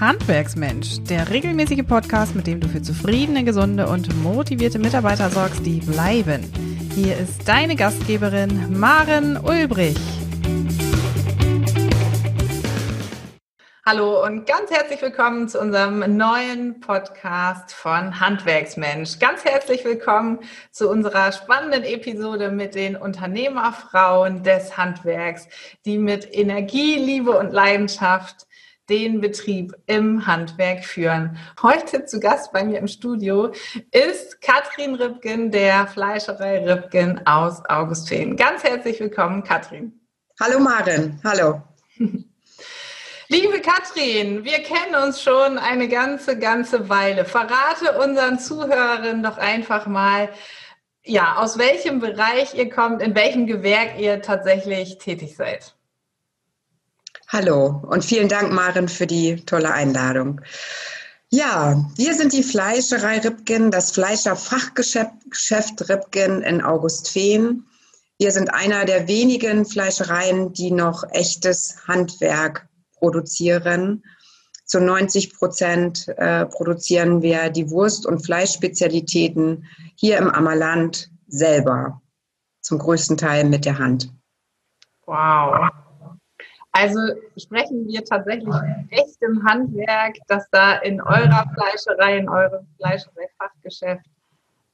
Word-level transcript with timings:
Handwerksmensch, 0.00 1.02
der 1.10 1.28
regelmäßige 1.28 1.84
Podcast, 1.84 2.36
mit 2.36 2.46
dem 2.46 2.60
du 2.60 2.68
für 2.68 2.80
zufriedene, 2.80 3.42
gesunde 3.42 3.88
und 3.88 4.14
motivierte 4.22 4.78
Mitarbeiter 4.78 5.28
sorgst, 5.28 5.66
die 5.66 5.80
bleiben. 5.80 6.44
Hier 6.94 7.16
ist 7.16 7.48
deine 7.48 7.74
Gastgeberin 7.74 8.78
Maren 8.78 9.36
Ulbrich. 9.36 9.98
Hallo 13.84 14.22
und 14.22 14.46
ganz 14.46 14.70
herzlich 14.70 15.00
willkommen 15.00 15.48
zu 15.48 15.58
unserem 15.58 16.00
neuen 16.16 16.78
Podcast 16.78 17.72
von 17.72 18.20
Handwerksmensch. 18.20 19.18
Ganz 19.18 19.44
herzlich 19.44 19.84
willkommen 19.84 20.40
zu 20.70 20.90
unserer 20.90 21.32
spannenden 21.32 21.84
Episode 21.84 22.50
mit 22.50 22.74
den 22.74 22.96
Unternehmerfrauen 22.96 24.42
des 24.42 24.76
Handwerks, 24.76 25.48
die 25.86 25.98
mit 25.98 26.28
Energie, 26.36 26.96
Liebe 26.96 27.30
und 27.30 27.50
Leidenschaft 27.50 28.47
den 28.88 29.20
Betrieb 29.20 29.74
im 29.86 30.26
Handwerk 30.26 30.84
führen. 30.84 31.36
Heute 31.62 32.06
zu 32.06 32.20
Gast 32.20 32.52
bei 32.52 32.64
mir 32.64 32.78
im 32.78 32.88
Studio 32.88 33.52
ist 33.90 34.40
Katrin 34.40 34.94
Ripken 34.94 35.50
der 35.50 35.86
Fleischerei 35.86 36.64
Ripken 36.64 37.26
aus 37.26 37.62
Augustin. 37.68 38.36
Ganz 38.36 38.64
herzlich 38.64 38.98
willkommen, 39.00 39.42
Katrin. 39.42 39.92
Hallo 40.40 40.58
Maren, 40.58 41.20
hallo. 41.22 41.62
Liebe 43.30 43.60
Katrin, 43.60 44.44
wir 44.44 44.62
kennen 44.62 44.94
uns 45.04 45.20
schon 45.22 45.58
eine 45.58 45.86
ganze, 45.88 46.38
ganze 46.38 46.88
Weile. 46.88 47.26
Verrate 47.26 47.98
unseren 48.02 48.38
Zuhörerinnen 48.38 49.22
doch 49.22 49.36
einfach 49.36 49.86
mal, 49.86 50.30
ja, 51.04 51.36
aus 51.36 51.58
welchem 51.58 52.00
Bereich 52.00 52.54
ihr 52.54 52.70
kommt, 52.70 53.02
in 53.02 53.14
welchem 53.14 53.46
Gewerk 53.46 53.98
ihr 54.00 54.22
tatsächlich 54.22 54.96
tätig 54.96 55.36
seid. 55.36 55.77
Hallo 57.30 57.82
und 57.86 58.06
vielen 58.06 58.28
Dank, 58.28 58.52
Maren, 58.52 58.88
für 58.88 59.06
die 59.06 59.44
tolle 59.44 59.70
Einladung. 59.70 60.40
Ja, 61.28 61.84
wir 61.94 62.14
sind 62.14 62.32
die 62.32 62.42
Fleischerei 62.42 63.18
Ripken, 63.18 63.70
das 63.70 63.90
Fleischerfachgeschäft 63.90 65.90
Ripken 65.90 66.40
in 66.40 66.62
Augustfehn. 66.62 67.66
Wir 68.16 68.32
sind 68.32 68.54
einer 68.54 68.86
der 68.86 69.08
wenigen 69.08 69.66
Fleischereien, 69.66 70.54
die 70.54 70.70
noch 70.70 71.04
echtes 71.10 71.86
Handwerk 71.86 72.66
produzieren. 72.94 74.02
Zu 74.64 74.80
90 74.80 75.34
Prozent 75.34 76.08
äh, 76.16 76.46
produzieren 76.46 77.20
wir 77.20 77.50
die 77.50 77.68
Wurst- 77.68 78.06
und 78.06 78.24
Fleischspezialitäten 78.24 79.66
hier 79.96 80.16
im 80.16 80.30
Ammerland 80.30 81.10
selber. 81.26 82.00
Zum 82.62 82.78
größten 82.78 83.18
Teil 83.18 83.44
mit 83.44 83.66
der 83.66 83.78
Hand. 83.78 84.10
Wow. 85.04 85.68
Also 86.78 87.00
sprechen 87.36 87.88
wir 87.88 88.04
tatsächlich 88.04 88.44
von 88.44 88.88
echtem 88.90 89.44
Handwerk, 89.44 90.14
das 90.28 90.48
da 90.52 90.76
in 90.76 91.00
eurer 91.00 91.44
Fleischerei, 91.52 92.18
in 92.18 92.28
eurem 92.28 92.68
Fleischerei-Fachgeschäft 92.76 94.06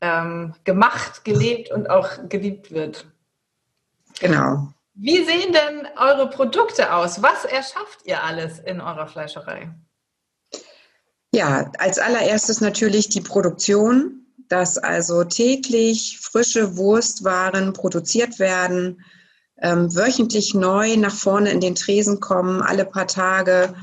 ähm, 0.03 0.55
gemacht, 0.65 1.25
gelebt 1.25 1.71
und 1.71 1.89
auch 1.89 2.29
geliebt 2.29 2.73
wird. 2.73 3.07
Genau. 4.21 4.69
Wie 4.93 5.25
sehen 5.25 5.55
denn 5.55 5.89
eure 5.97 6.29
Produkte 6.29 6.93
aus? 6.93 7.23
Was 7.23 7.47
erschafft 7.47 8.01
ihr 8.05 8.23
alles 8.23 8.59
in 8.59 8.83
eurer 8.83 9.07
Fleischerei? 9.07 9.71
Ja, 11.33 11.73
als 11.79 11.99
allererstes 11.99 12.61
natürlich 12.61 13.09
die 13.09 13.23
Produktion, 13.23 14.27
dass 14.49 14.77
also 14.77 15.25
täglich 15.25 16.21
frische 16.21 16.77
Wurstwaren 16.77 17.73
produziert 17.73 18.39
werden, 18.39 19.03
ähm, 19.65 19.97
wöchentlich 19.97 20.53
neu 20.53 20.97
nach 20.99 21.15
vorne 21.15 21.51
in 21.51 21.61
den 21.61 21.75
Tresen 21.75 22.21
kommen. 22.21 22.61
Alle 22.61 22.85
paar 22.85 23.07
Tage 23.07 23.75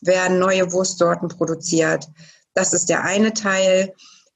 werden 0.00 0.38
neue 0.38 0.72
Wurstsorten 0.72 1.28
produziert. 1.28 2.08
Das 2.54 2.72
ist 2.72 2.88
der 2.88 3.04
eine 3.04 3.34
Teil. 3.34 3.92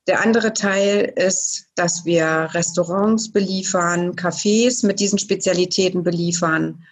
Der 0.07 0.21
andere 0.21 0.53
Teil 0.53 1.11
ist, 1.17 1.69
dass 1.75 2.05
wir 2.05 2.51
Restaurants 2.53 3.33
beliefern, 3.33 4.15
Cafés 4.15 4.85
mit 4.85 5.01
diesen 5.01 5.19
Spezialitäten 5.19 6.03
beliefern, 6.03 6.85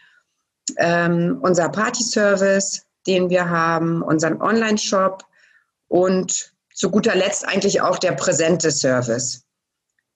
ähm, 0.79 1.39
unser 1.43 1.69
Party-Service, 1.69 2.87
den 3.07 3.29
wir 3.29 3.51
haben, 3.51 4.01
unseren 4.03 4.41
Online-Shop 4.41 5.25
und 5.89 6.55
zu 6.75 6.91
guter 6.91 7.15
Letzt 7.15 7.47
eigentlich 7.47 7.83
auch 7.83 7.99
der 7.99 8.13
präsente 8.13 8.71
Service. 8.71 9.43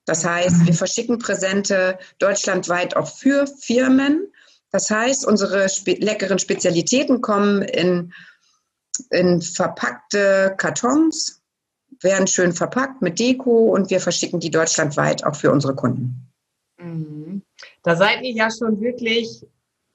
Das 0.05 0.25
heißt, 0.25 0.65
wir 0.65 0.73
verschicken 0.73 1.19
Präsente 1.19 1.97
deutschlandweit 2.19 2.95
auch 2.95 3.07
für 3.07 3.47
Firmen. 3.47 4.31
Das 4.71 4.89
heißt, 4.89 5.25
unsere 5.25 5.69
spe 5.69 5.93
leckeren 5.93 6.39
Spezialitäten 6.39 7.21
kommen 7.21 7.61
in, 7.61 8.13
in 9.11 9.41
verpackte 9.41 10.55
Kartons, 10.57 11.41
werden 12.01 12.27
schön 12.27 12.51
verpackt 12.51 13.01
mit 13.01 13.19
Deko 13.19 13.73
und 13.73 13.89
wir 13.89 14.01
verschicken 14.01 14.39
die 14.39 14.51
deutschlandweit 14.51 15.23
auch 15.23 15.35
für 15.35 15.51
unsere 15.51 15.75
Kunden. 15.75 16.29
Mhm. 16.79 17.43
Da 17.83 17.95
seid 17.95 18.23
ihr 18.23 18.33
ja 18.33 18.49
schon 18.51 18.81
wirklich 18.81 19.45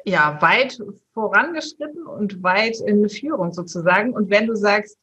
ja, 0.04 0.40
weit 0.40 0.78
vorangeschritten 1.12 2.06
und 2.06 2.42
weit 2.42 2.80
in 2.80 3.08
Führung 3.08 3.52
sozusagen. 3.52 4.14
Und 4.14 4.30
wenn 4.30 4.46
du 4.46 4.54
sagst, 4.54 4.96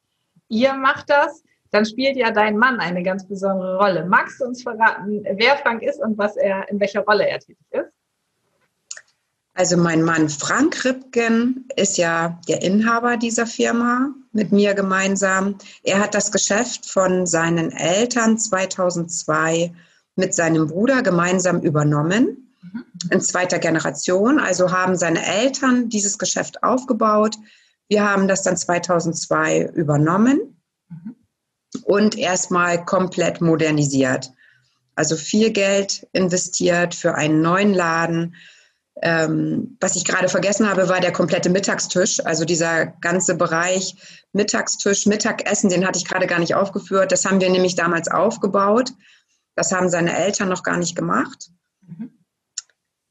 ihr 0.48 0.74
macht 0.74 1.10
das, 1.10 1.44
dann 1.76 1.86
spielt 1.86 2.16
ja 2.16 2.32
dein 2.32 2.58
Mann 2.58 2.80
eine 2.80 3.04
ganz 3.04 3.28
besondere 3.28 3.78
Rolle. 3.78 4.06
Magst 4.06 4.40
du 4.40 4.46
uns 4.46 4.64
verraten, 4.64 5.26
wer 5.30 5.58
Frank 5.58 5.84
ist 5.84 6.00
und 6.00 6.18
was 6.18 6.38
er, 6.38 6.70
in 6.70 6.80
welcher 6.80 7.02
Rolle 7.02 7.28
er 7.28 7.40
tätig 7.40 7.58
ist? 7.72 7.92
Also 9.54 9.76
mein 9.76 10.02
Mann 10.02 10.30
Frank 10.30 10.86
Ripken 10.86 11.68
ist 11.76 11.98
ja 11.98 12.40
der 12.48 12.62
Inhaber 12.62 13.18
dieser 13.18 13.46
Firma 13.46 14.14
mit 14.32 14.54
mir 14.54 14.74
gemeinsam. 14.74 15.58
Er 15.84 16.00
hat 16.00 16.14
das 16.14 16.32
Geschäft 16.32 16.90
von 16.90 17.26
seinen 17.26 17.72
Eltern 17.72 18.38
2002 18.38 19.74
mit 20.16 20.34
seinem 20.34 20.68
Bruder 20.68 21.04
gemeinsam 21.04 21.60
übernommen, 21.62 22.54
mhm. 22.62 22.86
in 23.12 23.20
zweiter 23.20 23.60
Generation. 23.60 24.40
Also 24.40 24.72
haben 24.72 24.96
seine 24.96 25.26
Eltern 25.26 25.90
dieses 25.90 26.18
Geschäft 26.18 26.64
aufgebaut. 26.64 27.36
Wir 27.90 28.10
haben 28.10 28.30
das 28.30 28.44
dann 28.44 28.56
2002 28.56 29.72
übernommen. 29.74 30.58
Mhm 30.90 31.16
und 31.86 32.18
erstmal 32.18 32.84
komplett 32.84 33.42
modernisiert. 33.42 34.32
Also 34.96 35.16
viel 35.16 35.52
Geld 35.52 36.08
investiert 36.14 36.96
für 36.96 37.16
einen 37.16 37.42
neuen 37.42 37.74
Laden. 37.74 38.36
Ähm, 39.02 39.78
was 39.80 39.96
ich 39.96 40.04
gerade 40.06 40.28
vergessen 40.28 40.68
habe, 40.68 40.90
war 40.90 41.00
der 41.00 41.12
komplette 41.12 41.50
Mittagstisch. 41.50 42.26
Also 42.26 42.44
dieser 42.44 42.88
ganze 42.88 43.36
Bereich 43.36 43.96
Mittagstisch, 44.34 45.06
Mittagessen, 45.06 45.70
den 45.70 45.86
hatte 45.86 46.00
ich 46.00 46.06
gerade 46.06 46.28
gar 46.28 46.40
nicht 46.40 46.56
aufgeführt. 46.56 47.12
Das 47.12 47.26
haben 47.26 47.40
wir 47.40 47.50
nämlich 47.50 47.76
damals 47.76 48.10
aufgebaut. 48.10 48.92
Das 49.56 49.72
haben 49.72 49.90
seine 49.90 50.18
Eltern 50.18 50.50
noch 50.50 50.64
gar 50.64 50.78
nicht 50.78 50.96
gemacht. 50.96 51.50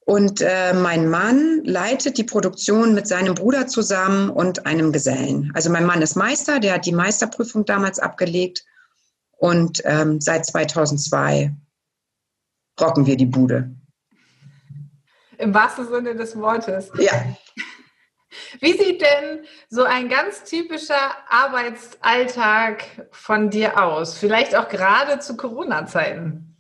Und 0.07 0.43
äh, 0.43 0.75
mein 0.75 1.09
Mann 1.09 1.63
leitet 1.65 2.19
die 2.19 2.25
Produktion 2.25 2.95
mit 2.95 3.09
seinem 3.09 3.35
Bruder 3.35 3.67
zusammen 3.67 4.29
und 4.29 4.67
einem 4.67 4.93
Gesellen. 4.93 5.51
Also 5.55 5.71
mein 5.71 5.87
Mann 5.87 6.03
ist 6.03 6.15
Meister, 6.15 6.61
der 6.61 6.75
hat 6.75 6.87
die 6.87 6.93
Meisterprüfung 6.93 7.65
damals 7.65 7.99
abgelegt. 7.99 8.65
Und 9.33 9.81
ähm, 9.85 10.21
seit 10.21 10.45
2002 10.45 11.55
rocken 12.81 13.07
wir 13.07 13.17
die 13.17 13.27
Bude. 13.27 13.75
Im 15.39 15.55
wahrsten 15.55 15.89
Sinne 15.89 16.15
des 16.15 16.37
Wortes. 16.37 16.91
Ja. 16.99 17.13
Wie 18.61 18.73
sieht 18.73 19.01
denn 19.01 19.45
so 19.69 19.85
ein 19.85 20.09
ganz 20.09 20.45
typischer 20.45 21.13
Arbeitsalltag 21.29 23.09
von 23.11 23.49
dir 23.49 23.83
aus? 23.83 24.19
Vielleicht 24.19 24.55
auch 24.55 24.69
gerade 24.69 25.19
zu 25.21 25.37
Corona-Zeiten. 25.37 26.54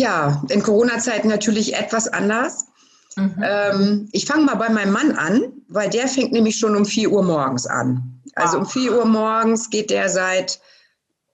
Ja, 0.00 0.42
in 0.48 0.62
Corona-Zeiten 0.62 1.28
natürlich 1.28 1.76
etwas 1.76 2.08
anders. 2.08 2.68
Mhm. 3.16 3.34
Ähm, 3.42 4.08
ich 4.12 4.24
fange 4.24 4.44
mal 4.44 4.54
bei 4.54 4.70
meinem 4.70 4.92
Mann 4.92 5.12
an, 5.12 5.52
weil 5.68 5.90
der 5.90 6.08
fängt 6.08 6.32
nämlich 6.32 6.58
schon 6.58 6.74
um 6.74 6.86
4 6.86 7.10
Uhr 7.10 7.22
morgens 7.22 7.66
an. 7.66 8.22
Also 8.34 8.56
wow. 8.56 8.62
um 8.62 8.66
4 8.66 8.96
Uhr 8.96 9.04
morgens 9.04 9.68
geht 9.68 9.90
der 9.90 10.08
seit, 10.08 10.58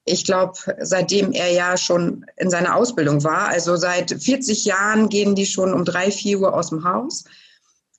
ich 0.04 0.24
glaube, 0.24 0.58
seitdem 0.80 1.30
er 1.30 1.52
ja 1.52 1.76
schon 1.76 2.26
in 2.38 2.50
seiner 2.50 2.74
Ausbildung 2.74 3.22
war. 3.22 3.46
Also 3.46 3.76
seit 3.76 4.10
40 4.10 4.64
Jahren 4.64 5.10
gehen 5.10 5.36
die 5.36 5.46
schon 5.46 5.72
um 5.72 5.84
3, 5.84 6.10
4 6.10 6.40
Uhr 6.40 6.52
aus 6.52 6.70
dem 6.70 6.82
Haus 6.82 7.22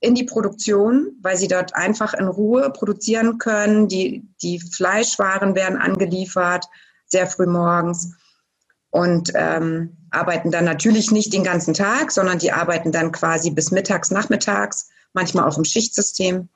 in 0.02 0.16
die 0.16 0.26
Produktion, 0.26 1.16
weil 1.22 1.38
sie 1.38 1.48
dort 1.48 1.76
einfach 1.76 2.14
in 2.14 2.28
Ruhe 2.28 2.72
produzieren 2.72 3.38
können. 3.38 3.88
Die, 3.88 4.28
die 4.42 4.60
Fleischwaren 4.60 5.56
werden 5.56 5.78
angeliefert, 5.78 6.66
sehr 7.06 7.26
früh 7.26 7.46
morgens 7.46 8.12
und 8.90 9.32
ähm, 9.36 9.98
arbeiten 10.12 10.52
dann 10.52 10.66
natürlich 10.66 11.12
nicht 11.12 11.34
den 11.34 11.44
ganzen 11.44 11.74
Tag, 11.74 12.12
sondern 12.12 12.40
die 12.40 12.52
arbeiten 12.52 12.92
dann 12.92 13.12
quasi 13.12 13.52
bis 13.52 13.72
mittags, 13.72 14.12
nachmittags, 14.12 14.90
manchmal 15.14 15.46
auch 15.46 15.58
im 15.58 15.66
Schichtsystem. 15.66 16.50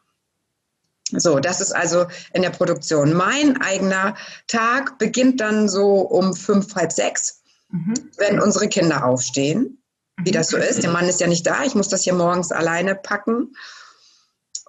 So, 1.12 1.40
das 1.40 1.60
ist 1.60 1.74
also 1.74 2.06
in 2.34 2.42
der 2.42 2.52
Produktion. 2.52 3.14
Mein 3.14 3.62
eigener 3.62 4.16
Tag 4.48 4.98
beginnt 4.98 5.42
dann 5.42 5.68
so 5.68 6.02
um 6.02 6.34
fünf, 6.34 6.74
halb 6.76 6.92
sechs, 6.92 7.42
mhm. 7.70 7.94
wenn 8.18 8.40
unsere 8.40 8.70
Kinder 8.70 9.06
aufstehen, 9.06 9.84
wie 10.24 10.32
das 10.32 10.50
so 10.50 10.58
ist. 10.58 10.84
Der 10.84 10.92
Mann 10.92 11.10
ist 11.10 11.20
ja 11.20 11.28
nicht 11.28 11.46
da, 11.46 11.64
ich 11.66 11.76
muss 11.76 11.90
das 11.90 12.04
hier 12.04 12.14
morgens 12.14 12.52
alleine 12.52 12.96
packen. 12.96 13.54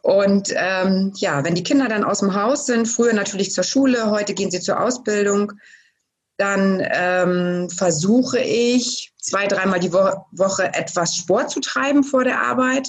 Und 0.03 0.53
ähm, 0.57 1.13
ja, 1.15 1.45
wenn 1.45 1.55
die 1.55 1.63
Kinder 1.63 1.89
dann 1.89 2.03
aus 2.03 2.19
dem 2.19 2.35
Haus 2.35 2.67
sind, 2.67 2.89
früher 2.89 3.13
natürlich 3.13 3.53
zur 3.53 3.63
Schule, 3.63 4.11
heute 4.11 4.35
gehen 4.35 4.51
sie 4.51 4.61
zur 4.61 4.81
Ausbildung, 4.81 5.53
dann 6.37 6.83
ähm, 6.91 7.71
versuche 7.71 8.39
ich 8.41 9.13
zwei, 9.19 9.47
dreimal 9.47 9.81
die 9.81 9.93
Wo 9.93 10.27
Woche 10.33 10.75
etwas 10.75 11.17
Sport 11.17 11.51
zu 11.51 11.61
treiben 11.61 12.03
vor 12.05 12.25
der 12.25 12.41
Arbeit. 12.41 12.89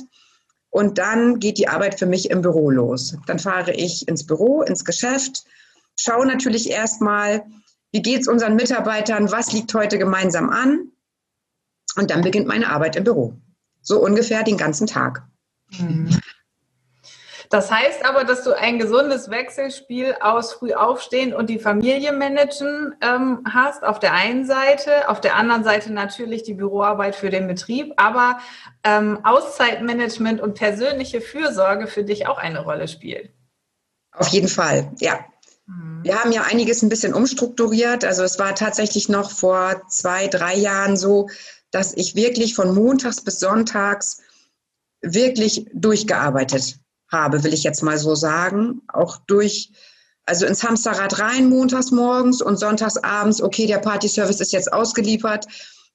Und 0.69 0.97
dann 0.97 1.39
geht 1.39 1.59
die 1.59 1.67
Arbeit 1.67 1.99
für 1.99 2.07
mich 2.07 2.31
im 2.31 2.41
Büro 2.41 2.71
los. 2.71 3.15
Dann 3.27 3.37
fahre 3.37 3.73
ich 3.73 4.07
ins 4.07 4.25
Büro, 4.25 4.63
ins 4.63 4.85
Geschäft, 4.85 5.43
schaue 5.99 6.25
natürlich 6.25 6.69
erstmal, 6.69 7.45
wie 7.91 8.01
geht 8.01 8.21
es 8.21 8.27
unseren 8.27 8.55
Mitarbeitern, 8.55 9.31
was 9.31 9.53
liegt 9.53 9.73
heute 9.75 9.99
gemeinsam 9.99 10.49
an. 10.49 10.91
Und 11.95 12.09
dann 12.09 12.21
beginnt 12.21 12.47
meine 12.47 12.69
Arbeit 12.69 12.95
im 12.95 13.03
Büro. 13.03 13.35
So 13.81 14.03
ungefähr 14.03 14.43
den 14.43 14.57
ganzen 14.57 14.87
Tag. 14.87 15.27
Mhm. 15.77 16.09
Das 17.49 17.71
heißt 17.71 18.05
aber, 18.05 18.23
dass 18.23 18.43
du 18.43 18.53
ein 18.53 18.79
gesundes 18.79 19.29
Wechselspiel 19.29 20.15
aus 20.21 20.53
früh 20.53 20.73
aufstehen 20.73 21.33
und 21.33 21.49
die 21.49 21.59
Familie 21.59 22.11
managen 22.11 22.95
ähm, 23.01 23.43
hast, 23.51 23.83
auf 23.83 23.99
der 23.99 24.13
einen 24.13 24.45
Seite, 24.45 25.09
auf 25.09 25.21
der 25.21 25.35
anderen 25.35 25.63
Seite 25.63 25.91
natürlich 25.91 26.43
die 26.43 26.53
Büroarbeit 26.53 27.15
für 27.15 27.29
den 27.29 27.47
Betrieb, 27.47 27.93
aber 27.97 28.39
ähm, 28.83 29.19
Auszeitmanagement 29.23 30.41
und 30.41 30.55
persönliche 30.55 31.21
Fürsorge 31.21 31.87
für 31.87 32.03
dich 32.03 32.27
auch 32.27 32.37
eine 32.37 32.63
Rolle 32.63 32.87
spielt. 32.87 33.31
Auf 34.11 34.27
jeden 34.27 34.47
Fall, 34.47 34.91
ja. 34.99 35.19
Mhm. 35.65 36.03
Wir 36.03 36.19
haben 36.19 36.31
ja 36.31 36.43
einiges 36.43 36.81
ein 36.81 36.89
bisschen 36.89 37.13
umstrukturiert. 37.13 38.05
Also 38.05 38.23
es 38.23 38.39
war 38.39 38.55
tatsächlich 38.55 39.09
noch 39.09 39.31
vor 39.31 39.81
zwei, 39.89 40.27
drei 40.27 40.55
Jahren 40.55 40.97
so, 40.97 41.29
dass 41.71 41.93
ich 41.95 42.15
wirklich 42.15 42.55
von 42.55 42.75
montags 42.75 43.21
bis 43.21 43.39
sonntags 43.39 44.21
wirklich 45.01 45.67
durchgearbeitet 45.73 46.77
habe, 47.11 47.43
will 47.43 47.53
ich 47.53 47.63
jetzt 47.63 47.83
mal 47.83 47.97
so 47.97 48.15
sagen. 48.15 48.81
Auch 48.87 49.17
durch, 49.27 49.71
also 50.25 50.45
ins 50.45 50.63
Hamsterrad 50.63 51.19
rein 51.19 51.49
montags 51.49 51.91
morgens 51.91 52.41
und 52.41 52.57
sonntags 52.57 52.97
abends, 52.97 53.41
okay, 53.41 53.67
der 53.67 53.79
Partyservice 53.79 54.41
ist 54.41 54.51
jetzt 54.51 54.71
ausgeliefert, 54.71 55.45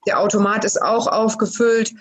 der 0.07 0.21
Automat 0.21 0.65
ist 0.65 0.81
auch 0.81 1.07
aufgefüllt. 1.07 1.93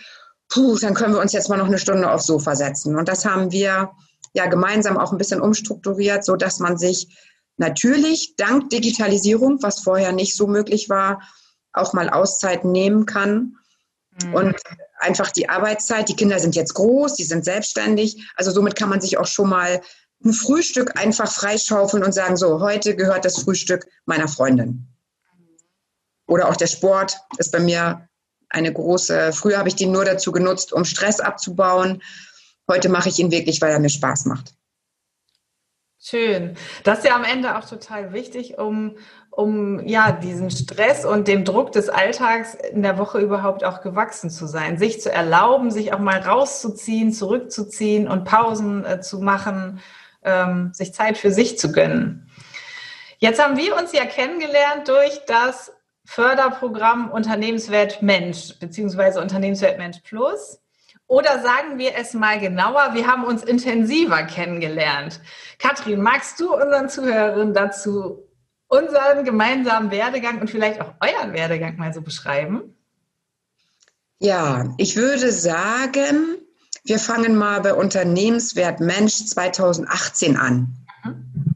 Puh, 0.50 0.78
dann 0.78 0.94
können 0.94 1.14
wir 1.14 1.22
uns 1.22 1.34
jetzt 1.34 1.50
mal 1.50 1.58
noch 1.58 1.68
eine 1.68 1.80
Stunde 1.80 2.10
aufs 2.10 2.28
Sofa 2.28 2.56
setzen. 2.56 2.96
Und 2.96 3.08
das 3.10 3.26
haben 3.26 3.52
wir 3.52 3.92
ja 4.34 4.46
gemeinsam 4.46 4.98
auch 4.98 5.12
ein 5.12 5.18
bisschen 5.18 5.42
umstrukturiert, 5.42 6.24
so 6.24 6.36
dass 6.36 6.60
man 6.60 6.78
sich 6.78 7.18
natürlich 7.58 8.36
dank 8.38 8.70
Digitalisierung, 8.70 9.62
was 9.62 9.80
vorher 9.80 10.12
nicht 10.12 10.36
so 10.36 10.48
möglich 10.48 10.90
war, 10.90 11.22
auch 11.74 11.94
mal 11.94 12.10
Auszeiten 12.10 12.72
nehmen 12.72 13.06
kann. 13.06 13.58
Mhm. 14.24 14.34
Und 14.34 14.56
einfach 14.98 15.32
die 15.32 15.50
Arbeitszeit. 15.50 16.10
Die 16.10 16.16
Kinder 16.16 16.40
sind 16.40 16.56
jetzt 16.56 16.74
groß, 16.74 17.16
die 17.16 17.24
sind 17.24 17.46
selbstständig. 17.46 18.30
Also 18.36 18.52
somit 18.52 18.76
kann 18.76 18.90
man 18.90 19.02
sich 19.02 19.18
auch 19.18 19.28
schon 19.28 19.50
mal 19.50 19.82
ein 20.24 20.34
Frühstück 20.34 21.00
einfach 21.00 21.32
freischaufeln 21.32 22.04
und 22.04 22.14
sagen, 22.14 22.38
so, 22.38 22.60
heute 22.60 22.96
gehört 22.96 23.26
das 23.26 23.40
Frühstück 23.40 23.88
meiner 24.06 24.28
Freundin. 24.28 24.88
Oder 26.28 26.50
auch 26.50 26.56
der 26.56 26.68
Sport 26.68 27.18
ist 27.38 27.52
bei 27.52 27.60
mir 27.60 28.08
eine 28.50 28.72
große, 28.72 29.34
früher 29.34 29.58
habe 29.58 29.70
ich 29.70 29.76
den 29.76 29.92
nur 29.92 30.06
dazu 30.06 30.32
genutzt, 30.32 30.74
um 30.74 30.86
Stress 30.86 31.20
abzubauen. 31.20 32.02
Heute 32.68 32.90
mache 32.90 33.10
ich 33.10 33.20
ihn 33.20 33.32
wirklich, 33.32 33.62
weil 33.62 33.72
er 33.72 33.80
mir 33.80 33.90
Spaß 33.90 34.26
macht. 34.26 34.56
Schön. 36.10 36.56
Das 36.86 37.00
ist 37.00 37.06
ja 37.06 37.18
am 37.18 37.26
Ende 37.26 37.58
auch 37.58 37.66
total 37.66 38.14
wichtig, 38.14 38.58
um, 38.58 38.96
um 39.30 39.86
ja 39.86 40.14
diesen 40.14 40.50
Stress 40.52 41.04
und 41.04 41.28
dem 41.28 41.44
Druck 41.44 41.74
des 41.74 41.90
Alltags 41.90 42.56
in 42.56 42.82
der 42.82 42.98
Woche 42.98 43.20
überhaupt 43.20 43.66
auch 43.66 43.82
gewachsen 43.82 44.30
zu 44.30 44.48
sein, 44.48 44.78
sich 44.78 45.02
zu 45.02 45.12
erlauben, 45.12 45.70
sich 45.70 45.92
auch 45.92 46.00
mal 46.00 46.20
rauszuziehen, 46.20 47.12
zurückzuziehen 47.12 48.08
und 48.08 48.24
Pausen 48.24 48.86
äh, 48.86 49.02
zu 49.02 49.20
machen, 49.20 49.82
ähm, 50.24 50.72
sich 50.74 50.94
Zeit 50.94 51.18
für 51.18 51.32
sich 51.32 51.60
zu 51.60 51.74
gönnen. 51.74 52.30
Jetzt 53.18 53.44
haben 53.44 53.58
wir 53.58 53.76
uns 53.76 53.92
ja 53.92 54.06
kennengelernt 54.06 54.88
durch 54.88 55.26
das 55.28 55.74
Förderprogramm 56.06 57.12
Unternehmenswert 57.12 58.02
Mensch 58.02 58.58
beziehungsweise 58.60 59.20
Unternehmenswert 59.20 59.78
Mensch 59.78 60.00
Plus. 60.06 60.62
Oder 61.08 61.42
sagen 61.42 61.78
wir 61.78 61.96
es 61.96 62.14
mal 62.14 62.40
genauer, 62.40 62.94
wir 62.94 63.08
haben 63.08 63.24
uns 63.24 63.44
intensiver 63.44 64.24
kennengelernt. 64.24 65.22
Katrin, 65.58 66.02
magst 66.02 66.40
du 66.40 66.54
unseren 66.54 66.90
Zuhörern 66.90 67.54
dazu 67.54 68.28
unseren 68.68 69.24
gemeinsamen 69.24 69.92
Werdegang 69.92 70.40
und 70.42 70.50
vielleicht 70.50 70.82
auch 70.82 70.94
euren 71.00 71.34
Werdegang 71.34 71.78
mal 71.78 71.94
so 71.94 72.02
beschreiben? 72.02 72.76
Ja, 74.20 74.74
ich 74.78 74.96
würde 74.96 75.32
sagen, 75.32 76.38
wir 76.84 77.00
fangen 77.00 77.36
mal 77.36 77.62
bei 77.62 77.74
Unternehmenswert 77.74 78.80
Mensch 78.80 79.26
2018 79.26 80.38
an. 80.38 80.76
Mhm. 81.04 81.56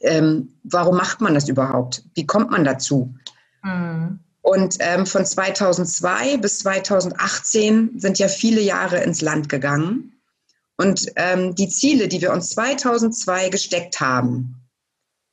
Ähm, 0.00 0.54
warum 0.64 0.96
macht 0.96 1.20
man 1.20 1.34
das 1.34 1.48
überhaupt? 1.48 2.02
Wie 2.14 2.26
kommt 2.26 2.50
man 2.50 2.64
dazu? 2.64 3.14
Mhm. 3.62 4.20
Und 4.44 4.76
ähm, 4.80 5.06
von 5.06 5.24
2002 5.24 6.36
bis 6.36 6.58
2018 6.58 7.98
sind 7.98 8.18
ja 8.18 8.28
viele 8.28 8.60
Jahre 8.60 9.02
ins 9.02 9.22
Land 9.22 9.48
gegangen. 9.48 10.20
Und 10.76 11.06
ähm, 11.16 11.54
die 11.54 11.70
Ziele, 11.70 12.08
die 12.08 12.20
wir 12.20 12.30
uns 12.30 12.50
2002 12.50 13.48
gesteckt 13.48 14.00
haben, 14.00 14.68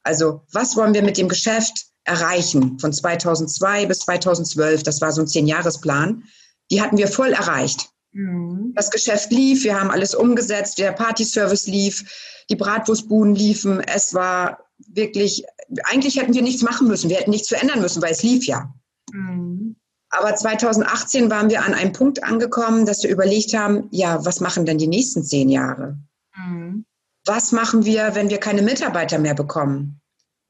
also 0.03 0.43
was 0.53 0.77
wollen 0.77 0.93
wir 0.93 1.03
mit 1.03 1.17
dem 1.17 1.27
Geschäft 1.27 1.87
erreichen 2.05 2.79
von 2.79 2.93
2002 2.93 3.85
bis 3.85 3.99
2012, 3.99 4.83
das 4.83 5.01
war 5.01 5.11
so 5.11 5.19
ein 5.19 5.27
Zehn-Jahres-Plan, 5.27 6.23
die 6.71 6.81
hatten 6.81 6.97
wir 6.97 7.09
voll 7.09 7.33
erreicht. 7.33 7.89
Mhm. 8.13 8.71
Das 8.77 8.91
Geschäft 8.91 9.29
lief, 9.33 9.65
wir 9.65 9.77
haben 9.77 9.91
alles 9.91 10.15
umgesetzt, 10.15 10.77
der 10.77 10.93
Partyservice 10.93 11.67
lief, 11.67 12.45
die 12.49 12.55
Bratwurstbuden 12.55 13.35
liefen, 13.35 13.81
es 13.81 14.13
war 14.13 14.59
wirklich, 14.87 15.43
eigentlich 15.83 16.15
hätten 16.15 16.33
wir 16.33 16.43
nichts 16.43 16.61
machen 16.61 16.87
müssen, 16.87 17.09
wir 17.09 17.17
hätten 17.17 17.31
nichts 17.31 17.49
verändern 17.49 17.81
müssen, 17.81 18.01
weil 18.01 18.13
es 18.13 18.23
lief 18.23 18.45
ja. 18.45 18.73
Mhm. 19.11 19.75
Aber 20.09 20.35
2018 20.35 21.29
waren 21.29 21.49
wir 21.49 21.63
an 21.63 21.73
einem 21.73 21.93
Punkt 21.93 22.23
angekommen, 22.23 22.85
dass 22.85 23.03
wir 23.03 23.09
überlegt 23.09 23.53
haben, 23.53 23.87
ja, 23.91 24.23
was 24.25 24.41
machen 24.41 24.65
denn 24.65 24.77
die 24.77 24.87
nächsten 24.87 25.23
zehn 25.23 25.49
Jahre? 25.49 25.97
Mhm. 26.35 26.85
Was 27.25 27.51
machen 27.51 27.85
wir, 27.85 28.15
wenn 28.15 28.29
wir 28.29 28.39
keine 28.39 28.61
Mitarbeiter 28.61 29.19
mehr 29.19 29.35
bekommen? 29.35 30.01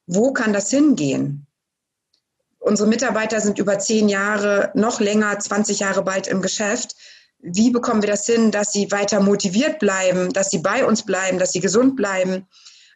Wo 0.08 0.34
kann 0.34 0.52
das 0.52 0.70
hingehen? 0.72 1.46
Unsere 2.60 2.90
Mitarbeiter 2.90 3.40
sind 3.42 3.60
über 3.60 3.80
zehn 3.80 4.10
Jahre, 4.10 4.72
noch 4.76 5.00
länger, 5.00 5.38
20 5.38 5.80
Jahre 5.80 6.04
bald 6.04 6.28
im 6.28 6.42
Geschäft. 6.42 6.96
Wie 7.40 7.72
bekommen 7.72 8.02
wir 8.02 8.10
das 8.10 8.26
hin, 8.26 8.52
dass 8.52 8.72
sie 8.72 8.92
weiter 8.92 9.20
motiviert 9.20 9.80
bleiben, 9.80 10.32
dass 10.32 10.50
sie 10.50 10.60
bei 10.60 10.86
uns 10.86 11.04
bleiben, 11.04 11.40
dass 11.40 11.54
sie 11.54 11.60
gesund 11.60 11.96
bleiben? 11.96 12.48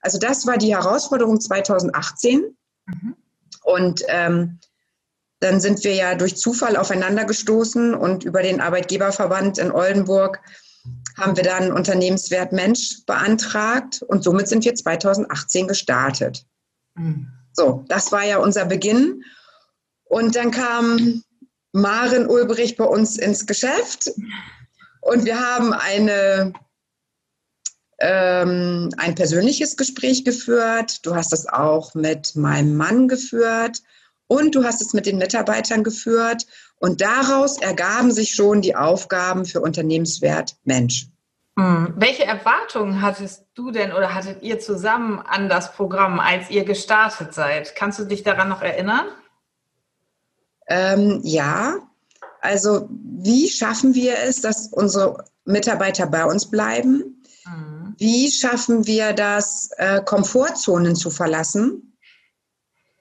Also 0.01 0.19
das 0.19 0.45
war 0.45 0.57
die 0.57 0.75
Herausforderung 0.75 1.41
2018. 1.41 2.55
Mhm. 2.85 3.15
Und 3.63 4.03
ähm, 4.07 4.59
dann 5.45 5.61
sind 5.61 5.83
wir 5.83 5.93
ja 5.93 6.15
durch 6.15 6.37
Zufall 6.37 6.75
aufeinander 6.75 7.23
gestoßen 7.23 7.93
und 7.93 8.23
über 8.23 8.41
den 8.41 8.61
Arbeitgeberverband 8.61 9.59
in 9.59 9.71
Oldenburg 9.71 10.41
haben 11.15 11.37
wir 11.37 11.43
dann 11.43 11.71
Unternehmenswert 11.71 12.51
Mensch 12.51 13.05
beantragt 13.05 14.01
und 14.01 14.23
somit 14.23 14.47
sind 14.47 14.65
wir 14.65 14.73
2018 14.73 15.67
gestartet. 15.67 16.45
Mhm. 16.95 17.27
So, 17.53 17.85
das 17.87 18.11
war 18.11 18.25
ja 18.25 18.39
unser 18.39 18.65
Beginn. 18.65 19.23
Und 20.05 20.35
dann 20.35 20.49
kam 20.49 21.23
Maren 21.71 22.27
Ulbrich 22.27 22.75
bei 22.75 22.85
uns 22.85 23.17
ins 23.17 23.45
Geschäft 23.45 24.11
und 25.01 25.25
wir 25.25 25.39
haben 25.39 25.73
eine, 25.73 26.53
ähm, 27.99 28.89
ein 28.97 29.13
persönliches 29.13 29.77
Gespräch 29.77 30.25
geführt. 30.25 31.05
Du 31.05 31.15
hast 31.15 31.33
es 31.33 31.47
auch 31.47 31.93
mit 31.93 32.35
meinem 32.35 32.75
Mann 32.75 33.07
geführt 33.07 33.83
und 34.27 34.55
du 34.55 34.63
hast 34.63 34.81
es 34.81 34.93
mit 34.93 35.05
den 35.05 35.17
Mitarbeitern 35.17 35.83
geführt 35.83 36.45
und 36.77 37.01
daraus 37.01 37.61
ergaben 37.61 38.11
sich 38.11 38.33
schon 38.33 38.61
die 38.61 38.75
Aufgaben 38.75 39.45
für 39.45 39.61
Unternehmenswert 39.61 40.55
Mensch. 40.63 41.07
Hm. 41.57 41.93
Welche 41.95 42.25
Erwartungen 42.25 43.01
hattest 43.01 43.45
du 43.53 43.71
denn 43.71 43.93
oder 43.93 44.13
hattet 44.13 44.43
ihr 44.43 44.59
zusammen 44.59 45.19
an 45.19 45.47
das 45.47 45.73
Programm, 45.73 46.19
als 46.19 46.49
ihr 46.49 46.65
gestartet 46.65 47.33
seid? 47.33 47.75
Kannst 47.75 47.99
du 47.99 48.05
dich 48.05 48.23
daran 48.23 48.49
noch 48.49 48.61
erinnern? 48.61 49.05
Ähm, 50.67 51.21
ja, 51.23 51.75
also 52.41 52.89
wie 52.89 53.47
schaffen 53.47 53.95
wir 53.95 54.19
es, 54.19 54.41
dass 54.41 54.67
unsere 54.67 55.25
Mitarbeiter 55.45 56.07
bei 56.07 56.25
uns 56.25 56.49
bleiben? 56.49 57.23
Mhm. 57.45 57.95
Wie 57.97 58.29
schaffen 58.31 58.85
wir 58.85 59.13
das, 59.13 59.69
äh, 59.77 60.01
Komfortzonen 60.03 60.95
zu 60.95 61.09
verlassen? 61.09 61.94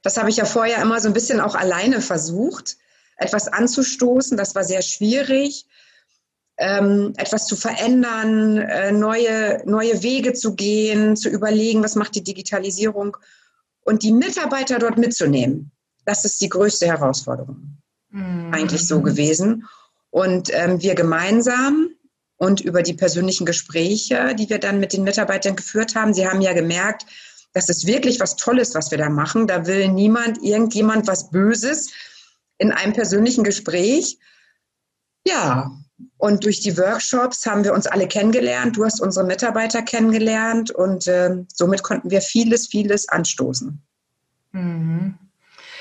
Das 0.05 0.19
habe 0.19 0.31
ich 0.31 0.37
ja 0.37 0.45
vorher 0.45 0.81
immer 0.81 1.01
so 1.01 1.09
ein 1.09 1.15
bisschen 1.15 1.41
auch 1.41 1.55
alleine 1.55 2.01
versucht, 2.01 2.77
etwas 3.17 3.49
anzustoßen. 3.49 4.37
Das 4.37 4.55
war 4.55 4.63
sehr 4.63 4.83
schwierig, 4.83 5.67
ähm, 6.59 7.15
etwas 7.17 7.47
zu 7.47 7.57
verändern, 7.57 8.59
äh, 8.59 8.93
neue, 8.93 9.63
neue 9.65 10.03
Wege 10.03 10.35
zu 10.35 10.55
gehen, 10.55 11.17
zu 11.17 11.31
überlegen, 11.31 11.83
was 11.83 11.97
macht 11.97 12.15
die 12.15 12.23
Digitalisierung 12.23 13.17
und 13.81 14.03
die 14.03 14.13
Mitarbeiter 14.13 14.79
dort 14.79 14.99
mitzunehmen. 14.99 15.73
Das 16.05 16.25
ist 16.25 16.41
die 16.41 16.51
größte 16.51 16.87
Herausforderung. 16.87 17.79
Mhm. 18.11 18.53
Eigentlich 18.53 18.87
so 18.87 19.01
gewesen. 19.01 19.67
Und 20.11 20.51
ähm, 20.53 20.83
wir 20.83 20.95
gemeinsam 20.95 21.89
und 22.37 22.61
über 22.61 22.83
die 22.83 22.95
persönlichen 22.95 23.47
Gespräche, 23.47 24.35
die 24.35 24.51
wir 24.51 24.59
dann 24.59 24.81
mit 24.81 24.93
den 24.93 25.03
Mitarbeitern 25.03 25.57
geführt 25.57 25.95
haben. 25.95 26.13
Sie 26.13 26.29
haben 26.29 26.43
ja 26.43 26.53
gemerkt, 26.53 27.07
das 27.55 27.69
ist 27.69 27.87
wirklich 27.87 28.21
was 28.21 28.37
Tolles, 28.37 28.75
was 28.75 28.91
wir 28.91 28.99
da 28.99 29.09
machen. 29.09 29.47
Da 29.47 29.67
will 29.67 29.89
niemand, 29.89 30.43
irgendjemand 30.43 31.07
was 31.07 31.31
Böses 31.31 31.93
in 32.59 32.73
einem 32.73 32.93
persönlichen 32.93 33.45
Gespräch. 33.45 34.19
Ja, 35.27 35.73
und 36.19 36.45
durch 36.45 36.61
die 36.61 36.77
Workshops 36.77 37.47
haben 37.47 37.65
wir 37.65 37.73
uns 37.73 37.87
alle 37.87 38.09
kennengelernt. 38.09 38.77
Du 38.77 38.85
hast 38.85 39.01
unsere 39.01 39.25
Mitarbeiter 39.25 39.83
kennengelernt 39.83 40.73
und 40.73 41.07
äh, 41.07 41.45
somit 41.49 41.83
konnten 41.83 42.11
wir 42.11 42.21
vieles, 42.21 42.67
vieles 42.67 43.09
anstoßen. 43.09 43.81
Mhm. 44.53 45.19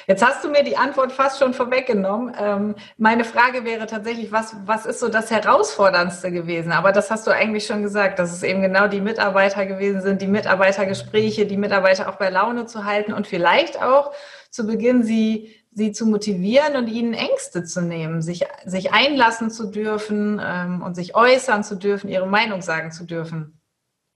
Jetzt 0.08 0.26
hast 0.26 0.44
du 0.44 0.50
mir 0.50 0.64
die 0.64 0.78
Antwort 0.78 1.12
fast 1.12 1.40
schon 1.40 1.54
vorweggenommen. 1.54 2.36
Ähm, 2.40 2.76
meine 2.98 3.24
Frage 3.24 3.64
wäre 3.64 3.86
tatsächlich, 3.88 4.32
was, 4.32 4.56
was 4.66 4.86
ist 4.86 5.00
so 5.00 5.10
das 5.10 5.32
Herausforderndste 5.32 6.32
gewesen? 6.32 6.72
Aber 6.72 6.92
das 6.92 7.10
hast 7.10 7.26
du 7.28 7.32
eigentlich 7.32 7.66
schon 7.66 7.82
gesagt, 7.84 8.20
dass 8.20 8.32
es 8.32 8.44
eben 8.44 8.62
genau 8.62 8.88
die 8.88 9.02
Mitarbeiter 9.02 9.66
gewesen 9.66 10.02
sind, 10.02 10.22
die 10.22 10.28
Mitarbeitergespräche, 10.28 11.46
die 11.46 11.58
Mitarbeiter 11.58 12.10
auch 12.10 12.16
bei 12.16 12.30
Laune 12.30 12.66
zu 12.66 12.86
halten 12.86 13.14
und 13.14 13.28
vielleicht 13.28 13.82
auch 13.82 14.12
zu 14.50 14.68
Beginn 14.68 15.04
sie 15.04 15.56
sie 15.76 15.92
zu 15.92 16.06
motivieren 16.06 16.76
und 16.76 16.88
ihnen 16.88 17.14
Ängste 17.14 17.64
zu 17.64 17.82
nehmen, 17.82 18.22
sich, 18.22 18.46
sich 18.66 18.94
einlassen 18.94 19.50
zu 19.50 19.68
dürfen 19.68 20.40
ähm, 20.44 20.82
und 20.82 20.96
sich 20.96 21.16
äußern 21.16 21.64
zu 21.64 21.76
dürfen, 21.76 22.10
ihre 22.10 22.28
Meinung 22.28 22.62
sagen 22.62 22.92
zu 22.92 23.06
dürfen. 23.06 23.60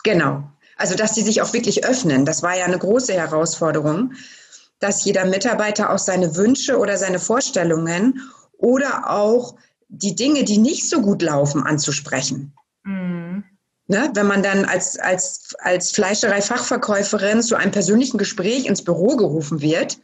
Genau. 0.03 0.43
Also, 0.77 0.95
dass 0.95 1.15
sie 1.15 1.23
sich 1.23 1.41
auch 1.41 1.53
wirklich 1.53 1.85
öffnen, 1.85 2.25
das 2.25 2.43
war 2.43 2.55
ja 2.55 2.65
eine 2.65 2.77
große 2.77 3.13
Herausforderung, 3.13 4.13
dass 4.79 5.05
jeder 5.05 5.25
Mitarbeiter 5.25 5.91
auch 5.91 5.99
seine 5.99 6.35
Wünsche 6.35 6.77
oder 6.77 6.97
seine 6.97 7.19
Vorstellungen 7.19 8.21
oder 8.57 9.09
auch 9.09 9.55
die 9.89 10.15
Dinge, 10.15 10.43
die 10.43 10.57
nicht 10.57 10.89
so 10.89 11.01
gut 11.01 11.21
laufen, 11.21 11.63
anzusprechen. 11.63 12.53
Mhm. 12.83 13.43
Ne, 13.89 14.11
wenn 14.15 14.27
man 14.27 14.43
dann 14.43 14.65
als, 14.65 14.99
als, 14.99 15.55
als 15.59 15.91
Fleischerei-Fachverkäuferin 15.91 17.41
zu 17.41 17.55
einem 17.55 17.71
persönlichen 17.71 18.17
Gespräch 18.17 18.65
ins 18.65 18.83
Büro 18.83 19.15
gerufen 19.15 19.61
wird, 19.61 19.97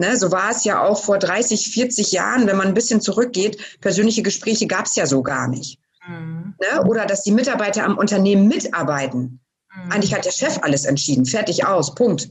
Ne, 0.00 0.16
so 0.16 0.30
war 0.30 0.50
es 0.52 0.62
ja 0.62 0.84
auch 0.84 1.02
vor 1.02 1.18
30, 1.18 1.72
40 1.72 2.12
Jahren, 2.12 2.46
wenn 2.46 2.56
man 2.56 2.68
ein 2.68 2.74
bisschen 2.74 3.00
zurückgeht. 3.00 3.80
Persönliche 3.80 4.22
Gespräche 4.22 4.68
gab 4.68 4.86
es 4.86 4.94
ja 4.94 5.06
so 5.06 5.22
gar 5.24 5.48
nicht. 5.48 5.80
Mhm. 6.06 6.54
Ne? 6.60 6.84
Oder 6.86 7.04
dass 7.04 7.24
die 7.24 7.32
Mitarbeiter 7.32 7.84
am 7.84 7.98
Unternehmen 7.98 8.46
mitarbeiten. 8.46 9.40
Mhm. 9.74 9.90
Eigentlich 9.90 10.14
hat 10.14 10.24
der 10.24 10.30
Chef 10.30 10.58
alles 10.62 10.84
entschieden. 10.84 11.26
Fertig 11.26 11.66
aus. 11.66 11.96
Punkt. 11.96 12.30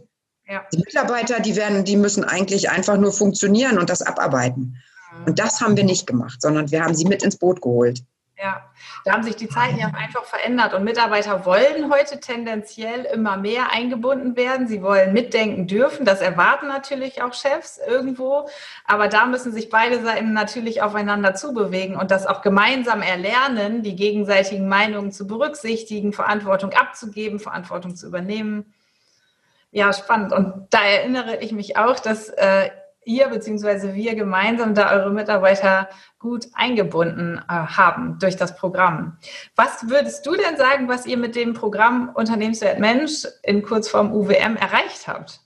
Ja. 0.50 0.64
Die 0.72 0.78
Mitarbeiter, 0.78 1.40
die 1.40 1.56
werden, 1.56 1.84
die 1.84 1.98
müssen 1.98 2.24
eigentlich 2.24 2.70
einfach 2.70 2.98
nur 2.98 3.12
funktionieren 3.12 3.78
und 3.78 3.90
das 3.90 4.02
abarbeiten. 4.02 4.78
Und 5.26 5.40
das 5.40 5.62
haben 5.62 5.76
wir 5.76 5.84
nicht 5.84 6.08
gemacht, 6.08 6.42
sondern 6.42 6.72
wir 6.72 6.84
haben 6.84 6.96
sie 6.96 7.06
mit 7.06 7.24
ins 7.24 7.38
Boot 7.38 7.62
geholt. 7.62 8.04
Ja, 8.40 8.70
da 9.04 9.14
haben 9.14 9.24
sich 9.24 9.36
die 9.36 9.50
Zeiten 9.50 9.80
ja 9.80 9.88
einfach 9.88 10.24
verändert 10.24 10.76
und 10.76 10.84
Mitarbeiter 10.84 11.44
wollen 11.46 11.92
heute 11.92 12.20
tendenziell 12.20 13.06
immer 13.06 13.36
mehr 13.36 13.72
eingebunden 13.72 14.36
werden. 14.36 14.68
Sie 14.68 14.84
wollen 14.84 15.12
mitdenken 15.12 15.66
dürfen. 15.66 16.06
Das 16.06 16.22
erwarten 16.22 16.68
natürlich 16.68 17.24
auch 17.24 17.34
Chefs 17.34 17.80
irgendwo. 17.80 18.48
Aber 18.86 19.08
da 19.08 19.26
müssen 19.26 19.52
sich 19.52 19.70
beide 19.70 20.04
Seiten 20.04 20.34
natürlich 20.34 20.84
aufeinander 20.84 21.34
zubewegen 21.34 21.96
und 21.96 22.12
das 22.12 22.28
auch 22.28 22.44
gemeinsam 22.44 23.02
erlernen, 23.02 23.82
die 23.82 23.96
gegenseitigen 23.96 24.68
Meinungen 24.68 25.12
zu 25.12 25.26
berücksichtigen, 25.26 26.14
Verantwortung 26.14 26.74
abzugeben, 26.74 27.40
Verantwortung 27.40 27.96
zu 27.96 28.06
übernehmen. 28.06 28.72
Ja, 29.72 29.94
spannend. 29.94 30.34
Und 30.34 30.68
da 30.70 30.84
erinnere 30.84 31.38
ich 31.38 31.52
mich 31.52 31.78
auch, 31.78 32.00
dass 32.00 32.30
äh, 32.30 32.70
ihr 33.08 33.30
bzw. 33.30 33.94
wir 33.94 34.16
gemeinsam 34.16 34.76
da 34.76 34.92
eure 34.92 35.12
Mitarbeiter 35.12 35.90
gut 36.20 36.48
eingebunden 36.54 37.38
äh, 37.38 37.52
haben 37.52 38.18
durch 38.20 38.36
das 38.36 38.56
Programm. 38.56 39.18
Was 39.56 39.90
würdest 39.90 40.26
du 40.26 40.36
denn 40.36 40.58
sagen, 40.58 40.88
was 40.88 41.06
ihr 41.06 41.18
mit 41.18 41.36
dem 41.36 41.54
Programm 41.54 42.12
Unternehmenswert 42.14 42.80
Mensch 42.80 43.26
in 43.44 43.64
Kurzform 43.64 44.14
UWM 44.14 44.58
erreicht 44.58 45.08
habt? 45.08 45.40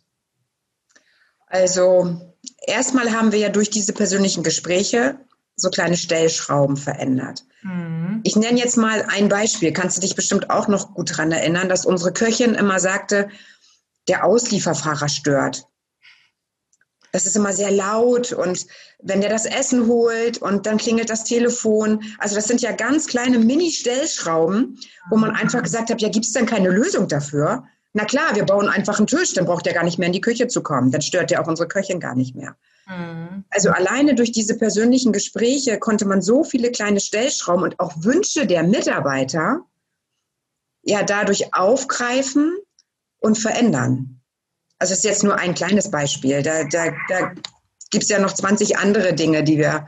Also 1.48 2.34
erstmal 2.66 3.12
haben 3.12 3.32
wir 3.32 3.40
ja 3.40 3.50
durch 3.50 3.70
diese 3.70 3.94
persönlichen 3.94 4.44
Gespräche 4.44 5.20
so 5.56 5.70
kleine 5.70 5.98
Stellschrauben 5.98 6.78
verändert. 6.78 7.44
Mhm. 7.62 8.22
Ich 8.24 8.36
nenne 8.36 8.58
jetzt 8.58 8.78
mal 8.78 9.06
ein 9.10 9.30
Beispiel. 9.30 9.72
Kannst 9.74 9.98
du 9.98 10.02
dich 10.02 10.16
bestimmt 10.16 10.50
auch 10.50 10.68
noch 10.68 10.96
gut 10.96 11.12
daran 11.12 11.32
erinnern, 11.32 11.70
dass 11.70 11.86
unsere 11.86 12.14
Köchin 12.14 12.56
immer 12.56 12.80
sagte, 12.80 13.30
der 14.08 14.26
Auslieferfahrer 14.26 15.10
stört 15.10 15.68
das 17.12 17.26
ist 17.26 17.36
immer 17.36 17.54
sehr 17.54 17.72
laut 17.72 18.32
und 18.32 18.66
wenn 19.02 19.22
der 19.22 19.30
das 19.30 19.46
Essen 19.46 19.88
holt 19.88 20.38
und 20.38 20.66
dann 20.66 20.78
klingelt 20.78 21.10
das 21.10 21.24
Telefon. 21.24 22.04
Also 22.20 22.36
das 22.36 22.48
sind 22.48 22.62
ja 22.62 22.72
ganz 22.72 23.08
kleine 23.08 23.40
Mini-Stellschrauben, 23.40 24.80
wo 25.10 25.18
man 25.18 25.32
einfach 25.32 25.64
gesagt 25.64 25.90
hat, 25.90 26.02
ja, 26.02 26.10
gibt 26.10 26.26
es 26.26 26.34
denn 26.34 26.46
keine 26.46 26.70
Lösung 26.70 27.08
dafür? 27.08 27.66
Na 27.94 28.06
klar, 28.06 28.36
wir 28.36 28.46
bauen 28.46 28.70
einfach 28.70 29.00
einen 29.00 29.08
Tisch, 29.08 29.34
dann 29.34 29.46
braucht 29.46 29.68
er 29.68 29.74
gar 29.74 29.84
nicht 29.84 30.00
mehr 30.00 30.08
in 30.08 30.14
die 30.14 30.22
Küche 30.22 30.48
zu 30.48 30.64
kommen. 30.64 30.92
Dann 30.92 31.02
stört 31.02 31.32
er 31.32 31.42
auch 31.42 31.48
unsere 31.48 31.68
Köchin 31.68 32.00
gar 32.00 32.16
nicht 32.16 32.36
mehr. 32.36 32.56
Mhm. 32.88 33.44
Also 33.50 33.70
alleine 33.70 34.16
durch 34.16 34.32
diese 34.32 34.58
persönlichen 34.58 35.12
Gespräche 35.12 35.78
konnte 35.78 36.06
man 36.06 36.22
so 36.22 36.46
viele 36.46 36.72
kleine 36.72 37.02
Stellschrauben 37.02 37.64
und 37.64 37.80
auch 37.82 37.92
Wünsche 37.98 38.46
der 38.46 38.64
Mitarbeiter 38.64 39.66
ja 40.84 41.04
dadurch 41.04 41.54
aufgreifen 41.54 42.58
und 43.22 43.38
verändern. 43.38 44.22
Also 44.80 44.92
das 44.92 45.00
ist 45.00 45.06
jetzt 45.06 45.24
nur 45.24 45.36
ein 45.36 45.54
kleines 45.54 45.90
Beispiel. 45.90 46.42
Da, 46.42 46.66
da, 46.66 46.88
da 47.08 47.32
gibt 47.92 48.04
es 48.04 48.10
ja 48.10 48.20
noch 48.20 48.34
20 48.34 48.78
andere 48.78 49.14
Dinge, 49.14 49.44
die 49.44 49.58
wir, 49.58 49.88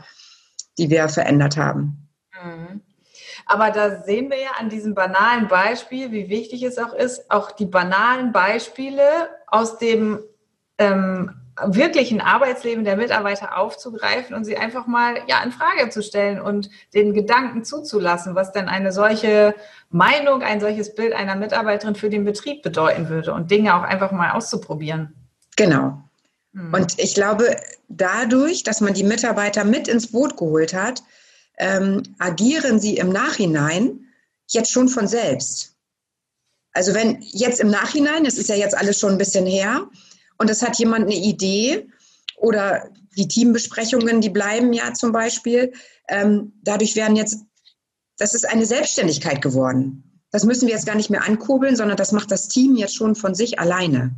die 0.78 0.90
wir 0.90 1.10
verändert 1.10 1.58
haben. 1.58 2.10
Mhm. 2.42 2.82
Aber 3.46 3.72
da 3.72 4.04
sehen 4.04 4.30
wir 4.30 4.40
ja 4.40 4.52
an 4.58 4.70
diesem 4.70 4.94
banalen 4.94 5.48
Beispiel, 5.48 6.12
wie 6.12 6.30
wichtig 6.30 6.64
es 6.64 6.78
auch 6.78 6.94
ist, 6.94 7.30
auch 7.30 7.52
die 7.52 7.66
banalen 7.66 8.32
Beispiele 8.32 9.04
aus 9.48 9.80
dem 9.80 10.20
ähm, 10.78 11.43
wirklichen 11.62 12.20
Arbeitsleben 12.22 12.84
der 12.84 12.98
Mitarbeiter 12.98 13.58
aufzugreifen 13.58 14.36
und 14.36 14.44
sie 14.44 14.58
einfach 14.58 14.88
mal 14.88 15.18
ja 15.28 15.44
in 15.44 15.52
Frage 15.52 15.90
zu 15.90 16.02
stellen 16.02 16.42
und 16.42 16.70
den 16.94 17.14
Gedanken 17.14 17.64
zuzulassen, 17.64 18.36
was 18.36 18.52
denn 18.52 18.68
eine 18.68 18.92
solche 18.92 19.54
Meinung, 19.90 20.42
ein 20.42 20.60
solches 20.60 20.96
Bild 20.96 21.14
einer 21.14 21.36
Mitarbeiterin 21.36 21.96
für 21.96 22.10
den 22.10 22.26
Betrieb 22.26 22.64
bedeuten 22.64 23.10
würde 23.10 23.34
und 23.34 23.52
Dinge 23.52 23.76
auch 23.76 23.84
einfach 23.84 24.12
mal 24.12 24.32
auszuprobieren. 24.32 25.14
Genau. 25.56 26.04
Hm. 26.54 26.74
Und 26.74 27.00
ich 27.00 27.14
glaube, 27.14 27.56
dadurch, 27.88 28.64
dass 28.64 28.82
man 28.82 28.94
die 28.94 29.04
Mitarbeiter 29.04 29.64
mit 29.64 29.88
ins 29.88 30.12
Boot 30.12 30.38
geholt 30.38 30.74
hat, 30.74 31.04
ähm, 31.58 32.04
agieren 32.18 32.80
sie 32.80 32.98
im 32.98 33.10
Nachhinein 33.10 34.08
jetzt 34.48 34.72
schon 34.72 34.90
von 34.90 35.08
selbst. 35.08 35.76
Also 36.74 36.96
wenn 36.96 37.22
jetzt 37.22 37.60
im 37.60 37.70
Nachhinein, 37.70 38.24
das 38.24 38.38
ist 38.40 38.50
ja 38.50 38.56
jetzt 38.56 38.76
alles 38.76 39.00
schon 39.00 39.12
ein 39.12 39.18
bisschen 39.20 39.46
her, 39.46 39.88
und 40.44 40.50
es 40.50 40.62
hat 40.62 40.78
jemand 40.78 41.06
eine 41.06 41.16
Idee 41.16 41.88
oder 42.36 42.90
die 43.16 43.30
Teambesprechungen, 43.30 44.20
die 44.20 44.30
bleiben 44.30 44.74
ja 44.74 44.94
zum 44.94 45.14
Beispiel. 45.14 45.72
Ähm, 46.10 46.52
dadurch 46.64 46.98
werden 46.98 47.16
jetzt, 47.16 47.46
das 48.18 48.34
ist 48.34 48.44
eine 48.44 48.66
Selbstständigkeit 48.66 49.42
geworden. 49.42 50.22
Das 50.32 50.44
müssen 50.44 50.68
wir 50.68 50.74
jetzt 50.74 50.86
gar 50.86 50.98
nicht 50.98 51.10
mehr 51.10 51.24
ankurbeln, 51.24 51.78
sondern 51.78 51.96
das 51.96 52.12
macht 52.12 52.30
das 52.30 52.50
Team 52.50 52.76
jetzt 52.76 52.94
schon 52.94 53.16
von 53.16 53.34
sich 53.34 53.58
alleine. 53.58 54.14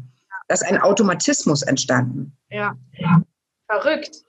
Da 0.48 0.56
ist 0.56 0.66
ein 0.66 0.82
Automatismus 0.82 1.62
entstanden. 1.62 2.36
Ja, 2.50 2.76
verrückt. 3.70 4.24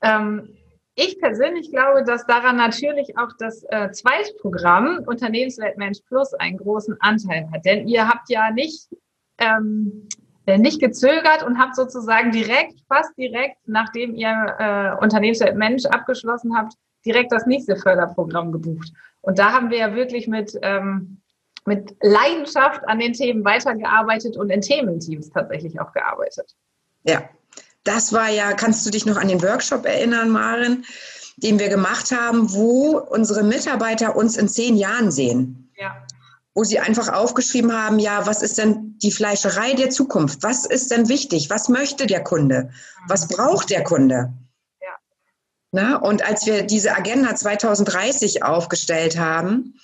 Ähm, 0.00 0.56
ich 0.94 1.20
persönlich 1.20 1.70
glaube, 1.70 2.02
dass 2.02 2.24
daran 2.24 2.56
natürlich 2.56 3.18
auch 3.18 3.32
das 3.38 3.62
äh, 3.64 3.90
Zweitprogramm 3.90 5.04
Unternehmenswelt 5.04 5.76
Mensch 5.76 6.00
Plus 6.08 6.32
einen 6.32 6.56
großen 6.56 6.96
Anteil 7.00 7.46
hat. 7.52 7.66
Denn 7.66 7.86
ihr 7.88 8.08
habt 8.08 8.30
ja 8.30 8.50
nicht 8.50 8.88
ähm, 9.36 10.08
äh, 10.18 10.21
nicht 10.46 10.80
gezögert 10.80 11.42
und 11.44 11.58
habt 11.58 11.76
sozusagen 11.76 12.32
direkt, 12.32 12.80
fast 12.88 13.16
direkt, 13.16 13.56
nachdem 13.66 14.14
ihr 14.14 14.56
äh, 14.58 15.02
Unternehmenswelt 15.02 15.56
Mensch 15.56 15.84
abgeschlossen 15.86 16.56
habt, 16.56 16.74
direkt 17.04 17.32
das 17.32 17.46
nächste 17.46 17.76
Förderprogramm 17.76 18.52
gebucht. 18.52 18.92
Und 19.20 19.38
da 19.38 19.52
haben 19.52 19.70
wir 19.70 19.78
ja 19.78 19.94
wirklich 19.94 20.26
mit, 20.26 20.58
ähm, 20.62 21.20
mit 21.64 21.94
Leidenschaft 22.00 22.80
an 22.88 22.98
den 22.98 23.12
Themen 23.12 23.44
weitergearbeitet 23.44 24.36
und 24.36 24.50
in 24.50 24.60
Thementeams 24.60 25.30
tatsächlich 25.30 25.80
auch 25.80 25.92
gearbeitet. 25.92 26.54
Ja, 27.04 27.22
das 27.84 28.12
war 28.12 28.28
ja, 28.28 28.52
kannst 28.52 28.84
du 28.86 28.90
dich 28.90 29.06
noch 29.06 29.16
an 29.16 29.28
den 29.28 29.42
Workshop 29.42 29.86
erinnern, 29.86 30.30
Maren, 30.30 30.84
den 31.36 31.58
wir 31.58 31.68
gemacht 31.68 32.10
haben, 32.12 32.52
wo 32.52 32.98
unsere 32.98 33.42
Mitarbeiter 33.42 34.16
uns 34.16 34.36
in 34.36 34.48
zehn 34.48 34.76
Jahren 34.76 35.10
sehen. 35.10 35.70
Ja 35.76 35.96
wo 36.54 36.64
sie 36.64 36.78
einfach 36.78 37.08
aufgeschrieben 37.12 37.72
haben, 37.72 37.98
ja, 37.98 38.26
was 38.26 38.42
ist 38.42 38.58
denn 38.58 38.91
die 39.02 39.12
Fleischerei 39.12 39.74
der 39.74 39.90
Zukunft? 39.90 40.42
Was 40.42 40.66
ist 40.66 40.90
denn 40.90 41.08
wichtig? 41.08 41.50
Was 41.50 41.68
möchte 41.68 42.06
der 42.06 42.22
Kunde? 42.22 42.70
Was 43.08 43.28
braucht 43.28 43.70
der 43.70 43.84
Kunde? 43.84 44.32
Ja. 44.80 44.96
Na, 45.72 45.96
und 45.96 46.24
als 46.24 46.46
wir 46.46 46.62
diese 46.62 46.94
Agenda 46.94 47.34
2030 47.34 48.42
aufgestellt 48.42 49.18
haben 49.18 49.74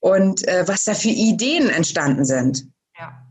und 0.00 0.46
äh, 0.46 0.66
was 0.66 0.84
da 0.84 0.94
für 0.94 1.08
Ideen 1.08 1.68
entstanden 1.70 2.24
sind. 2.24 2.66
Ja. 2.98 3.26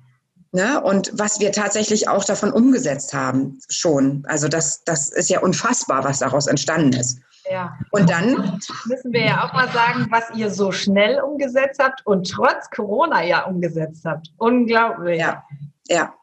Na, 0.51 0.79
und 0.79 1.11
was 1.13 1.39
wir 1.39 1.51
tatsächlich 1.51 2.07
auch 2.07 2.23
davon 2.25 2.51
umgesetzt 2.51 3.13
haben, 3.13 3.59
schon. 3.69 4.23
Also 4.27 4.47
das, 4.47 4.83
das 4.83 5.09
ist 5.09 5.29
ja 5.29 5.41
unfassbar, 5.41 6.03
was 6.03 6.19
daraus 6.19 6.47
entstanden 6.47 6.93
ist. 6.93 7.19
Ja. 7.49 7.77
Und 7.91 8.09
dann 8.09 8.59
müssen 8.85 9.11
wir 9.11 9.25
ja 9.25 9.43
auch 9.43 9.53
mal 9.53 9.69
sagen, 9.69 10.07
was 10.11 10.23
ihr 10.35 10.51
so 10.51 10.71
schnell 10.71 11.19
umgesetzt 11.19 11.79
habt 11.81 12.05
und 12.05 12.29
trotz 12.29 12.69
Corona 12.69 13.23
ja 13.23 13.45
umgesetzt 13.45 14.05
habt. 14.05 14.27
Unglaublich. 14.37 15.19
Ja, 15.19 15.43
ja. 15.87 16.13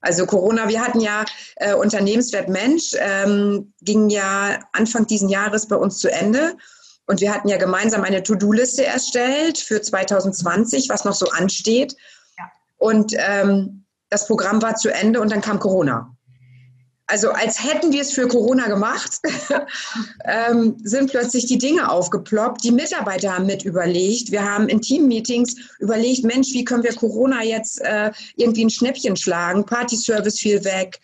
Also 0.00 0.26
Corona, 0.26 0.68
wir 0.68 0.80
hatten 0.80 1.00
ja 1.00 1.24
äh, 1.56 1.74
Unternehmenswert 1.74 2.48
Mensch, 2.48 2.94
ähm, 2.98 3.72
ging 3.80 4.08
ja 4.10 4.60
Anfang 4.72 5.08
diesen 5.08 5.28
Jahres 5.28 5.66
bei 5.66 5.74
uns 5.74 5.98
zu 5.98 6.10
Ende. 6.10 6.56
Und 7.06 7.20
wir 7.20 7.34
hatten 7.34 7.48
ja 7.48 7.56
gemeinsam 7.56 8.04
eine 8.04 8.22
To-Do-Liste 8.22 8.84
erstellt 8.84 9.58
für 9.58 9.82
2020, 9.82 10.88
was 10.88 11.04
noch 11.04 11.14
so 11.14 11.26
ansteht. 11.30 11.96
Ja. 12.38 12.44
Und 12.76 13.14
ähm, 13.16 13.86
das 14.10 14.28
Programm 14.28 14.62
war 14.62 14.76
zu 14.76 14.90
Ende 14.90 15.20
und 15.20 15.32
dann 15.32 15.40
kam 15.40 15.58
Corona. 15.58 16.14
Also 17.10 17.30
als 17.30 17.64
hätten 17.64 17.90
wir 17.90 18.02
es 18.02 18.12
für 18.12 18.28
Corona 18.28 18.68
gemacht, 18.68 19.18
ähm, 20.26 20.76
sind 20.84 21.10
plötzlich 21.10 21.46
die 21.46 21.56
Dinge 21.56 21.90
aufgeploppt. 21.90 22.62
Die 22.62 22.70
Mitarbeiter 22.70 23.34
haben 23.34 23.46
mit 23.46 23.64
überlegt. 23.64 24.30
Wir 24.30 24.44
haben 24.44 24.68
in 24.68 24.82
Team-Meetings 24.82 25.56
überlegt, 25.78 26.24
Mensch, 26.24 26.48
wie 26.52 26.64
können 26.64 26.82
wir 26.82 26.94
Corona 26.94 27.42
jetzt 27.42 27.80
äh, 27.80 28.12
irgendwie 28.36 28.66
ein 28.66 28.70
Schnäppchen 28.70 29.16
schlagen? 29.16 29.64
Party-Service 29.64 30.38
fiel 30.38 30.62
weg, 30.64 31.00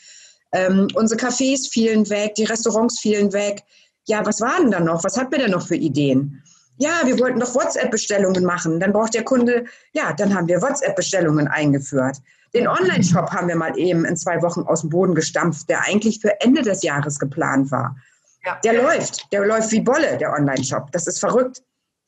ähm, 0.52 0.88
unsere 0.94 1.18
Cafés 1.18 1.70
fielen 1.70 2.08
weg, 2.11 2.34
die 2.34 2.44
Restaurants 2.44 3.00
fielen 3.00 3.32
weg. 3.32 3.62
Ja, 4.06 4.26
was 4.26 4.42
waren 4.42 4.70
da 4.70 4.80
noch? 4.80 5.04
Was 5.04 5.16
hat 5.16 5.32
wir 5.32 5.38
denn 5.38 5.52
noch 5.52 5.66
für 5.66 5.76
Ideen? 5.76 6.42
Ja, 6.76 7.00
wir 7.04 7.18
wollten 7.18 7.40
doch 7.40 7.54
WhatsApp-Bestellungen 7.54 8.44
machen. 8.44 8.78
Dann 8.78 8.92
braucht 8.92 9.14
der 9.14 9.25
Kunde, 9.25 9.64
ja, 9.94 10.12
dann 10.12 10.34
haben 10.34 10.49
wir 10.49 10.61
WhatsApp-Bestellungen 10.61 11.49
eingeführt. 11.49 12.18
Den 12.54 12.68
Online-Shop 12.68 13.30
haben 13.32 13.49
wir 13.49 13.56
mal 13.56 13.76
eben 13.78 14.04
in 14.04 14.16
zwei 14.16 14.40
Wochen 14.42 14.62
aus 14.62 14.82
dem 14.82 14.90
Boden 14.90 15.14
gestampft, 15.14 15.68
der 15.68 15.82
eigentlich 15.82 16.20
für 16.20 16.40
Ende 16.40 16.62
des 16.62 16.82
Jahres 16.82 17.18
geplant 17.18 17.70
war. 17.70 17.96
Ja. 18.44 18.61
Der 18.62 18.75
läuft, 18.75 19.32
der 19.32 19.44
läuft 19.44 19.73
wie 19.73 19.80
Bolle, 19.80 20.18
der 20.18 20.32
Online-Shop. 20.32 20.92
Das 20.92 21.06
ist 21.06 21.18
verrückt, 21.18 21.62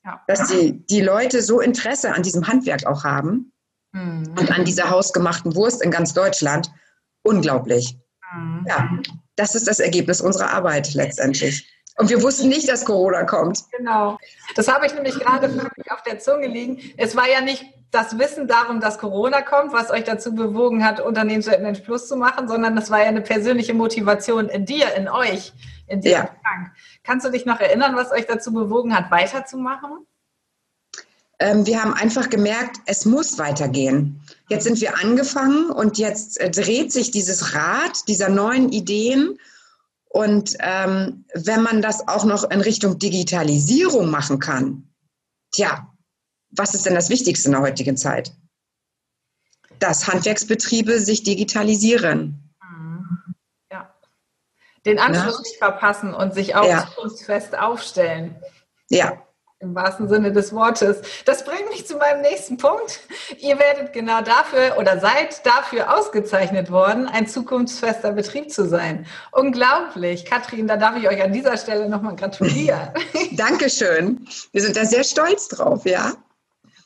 ja. 0.05 0.21
dass 0.29 0.49
die, 0.49 0.87
die 0.87 1.01
Leute 1.01 1.43
so 1.43 1.61
Interesse 1.61 2.15
an 2.15 2.23
diesem 2.23 2.47
Handwerk 2.47 2.87
auch 2.87 3.05
haben 3.05 3.53
mhm. 3.93 4.35
und 4.39 4.51
an 4.53 4.65
dieser 4.65 4.91
hausgemachten 4.91 5.55
Wurst 5.57 5.83
in 5.83 5.91
ganz 5.91 6.15
Deutschland. 6.15 6.71
Unglaublich. 7.23 7.99
Mhm. 8.35 8.67
Ja, 8.69 8.89
das 9.35 9.55
ist 9.55 9.67
das 9.67 9.81
Ergebnis 9.81 10.21
unserer 10.21 10.51
Arbeit 10.51 10.95
letztendlich. 10.95 11.73
Und 11.99 12.11
wir 12.11 12.23
wussten 12.23 12.49
nicht, 12.49 12.69
dass 12.69 12.85
Corona 12.85 13.25
kommt. 13.25 13.65
Genau. 13.77 14.19
Das 14.55 14.69
habe 14.69 14.87
ich 14.87 14.95
nämlich 14.95 15.19
gerade 15.19 15.49
auf 15.89 16.03
der 16.03 16.19
Zunge 16.19 16.47
liegen. 16.47 16.79
Es 16.99 17.17
war 17.17 17.29
ja 17.29 17.41
nicht 17.41 17.65
das 17.97 18.19
Wissen 18.19 18.47
darum, 18.47 18.81
dass 18.81 18.99
Corona 18.99 19.43
kommt, 19.43 19.73
was 19.73 19.91
euch 19.91 20.05
dazu 20.05 20.35
bewogen 20.35 20.85
hat, 20.85 21.01
Unternehmenswert 21.01 21.63
Mensch 21.63 21.81
Plus 21.81 22.07
zu 22.07 22.17
machen, 22.17 22.47
sondern 22.49 22.77
das 22.77 22.91
war 22.91 23.01
ja 23.01 23.07
eine 23.07 23.23
persönliche 23.23 23.75
Motivation 23.75 24.49
in 24.49 24.67
dir, 24.67 24.95
in 24.95 25.09
euch, 25.09 25.53
in 25.87 26.03
dir. 26.03 26.11
Ja. 26.11 26.31
Kannst 27.03 27.27
du 27.27 27.31
dich 27.31 27.47
noch 27.47 27.59
erinnern, 27.59 27.97
was 27.97 28.13
euch 28.13 28.27
dazu 28.27 28.53
bewogen 28.53 28.95
hat, 28.95 29.11
weiterzumachen? 29.11 30.07
Ähm, 31.39 31.67
wir 31.67 31.83
haben 31.83 31.95
einfach 31.95 32.31
gemerkt, 32.31 32.79
es 32.87 33.05
muss 33.05 33.39
weitergehen. 33.39 34.21
Jetzt 34.49 34.65
sind 34.65 34.81
wir 34.81 34.99
angefangen 34.99 35.71
und 35.71 35.99
jetzt 35.99 36.41
äh, 36.41 36.51
dreht 36.51 36.93
sich 36.93 37.11
dieses 37.11 37.55
Rad 37.55 38.09
dieser 38.09 38.29
neuen 38.29 38.71
Ideen 38.73 39.39
und 40.09 40.57
ähm, 40.61 41.25
wenn 41.35 41.63
man 41.63 41.83
das 41.83 42.09
auch 42.09 42.25
noch 42.25 42.51
in 42.51 42.63
Richtung 42.63 42.99
Digitalisierung 42.99 44.11
machen 44.11 44.39
kann, 44.39 44.89
tja, 45.51 45.93
was 46.57 46.75
ist 46.75 46.87
denn 46.87 46.95
das 46.95 47.11
Wichtigste 47.11 47.49
in 47.49 47.53
der 47.53 47.63
heutigen 47.63 47.97
Zeit? 47.97 48.33
Dass 49.79 50.09
Handwerksbetriebe 50.09 51.01
sich 51.01 51.23
digitalisieren. 51.23 52.55
Ja. 53.71 53.95
Den 54.85 54.99
Anschluss 54.99 55.37
ja. 55.37 55.43
nicht 55.43 55.59
verpassen 55.59 56.15
und 56.15 56.35
sich 56.35 56.55
auch 56.55 56.67
ja. 56.67 56.87
zukunftsfest 56.87 57.59
aufstellen. 57.59 58.37
Ja, 58.89 59.27
im 59.59 59.75
wahrsten 59.75 60.09
Sinne 60.09 60.33
des 60.33 60.53
Wortes. 60.53 61.01
Das 61.25 61.45
bringt 61.45 61.69
mich 61.71 61.87
zu 61.87 61.97
meinem 61.97 62.21
nächsten 62.21 62.59
Punkt. 62.59 63.01
Ihr 63.39 63.59
werdet 63.59 63.95
genau 63.95 64.21
dafür 64.21 64.77
oder 64.79 65.01
seid 65.01 65.47
dafür 65.47 65.97
ausgezeichnet 65.97 66.71
worden, 66.71 67.07
ein 67.07 67.27
zukunftsfester 67.27 68.13
Betrieb 68.13 68.53
zu 68.53 68.69
sein. 68.69 69.07
Unglaublich. 69.33 70.27
Katrin, 70.27 70.69
da 70.69 70.77
darf 70.77 70.97
ich 70.97 71.09
euch 71.09 71.23
an 71.23 71.33
dieser 71.33 71.57
Stelle 71.57 71.89
nochmal 71.89 72.17
gratulieren. 72.17 72.91
Dankeschön. 73.33 74.27
Wir 74.53 74.61
sind 74.61 74.77
da 74.77 74.85
sehr 74.85 75.05
stolz 75.05 75.49
drauf, 75.49 75.87
ja. 75.87 76.13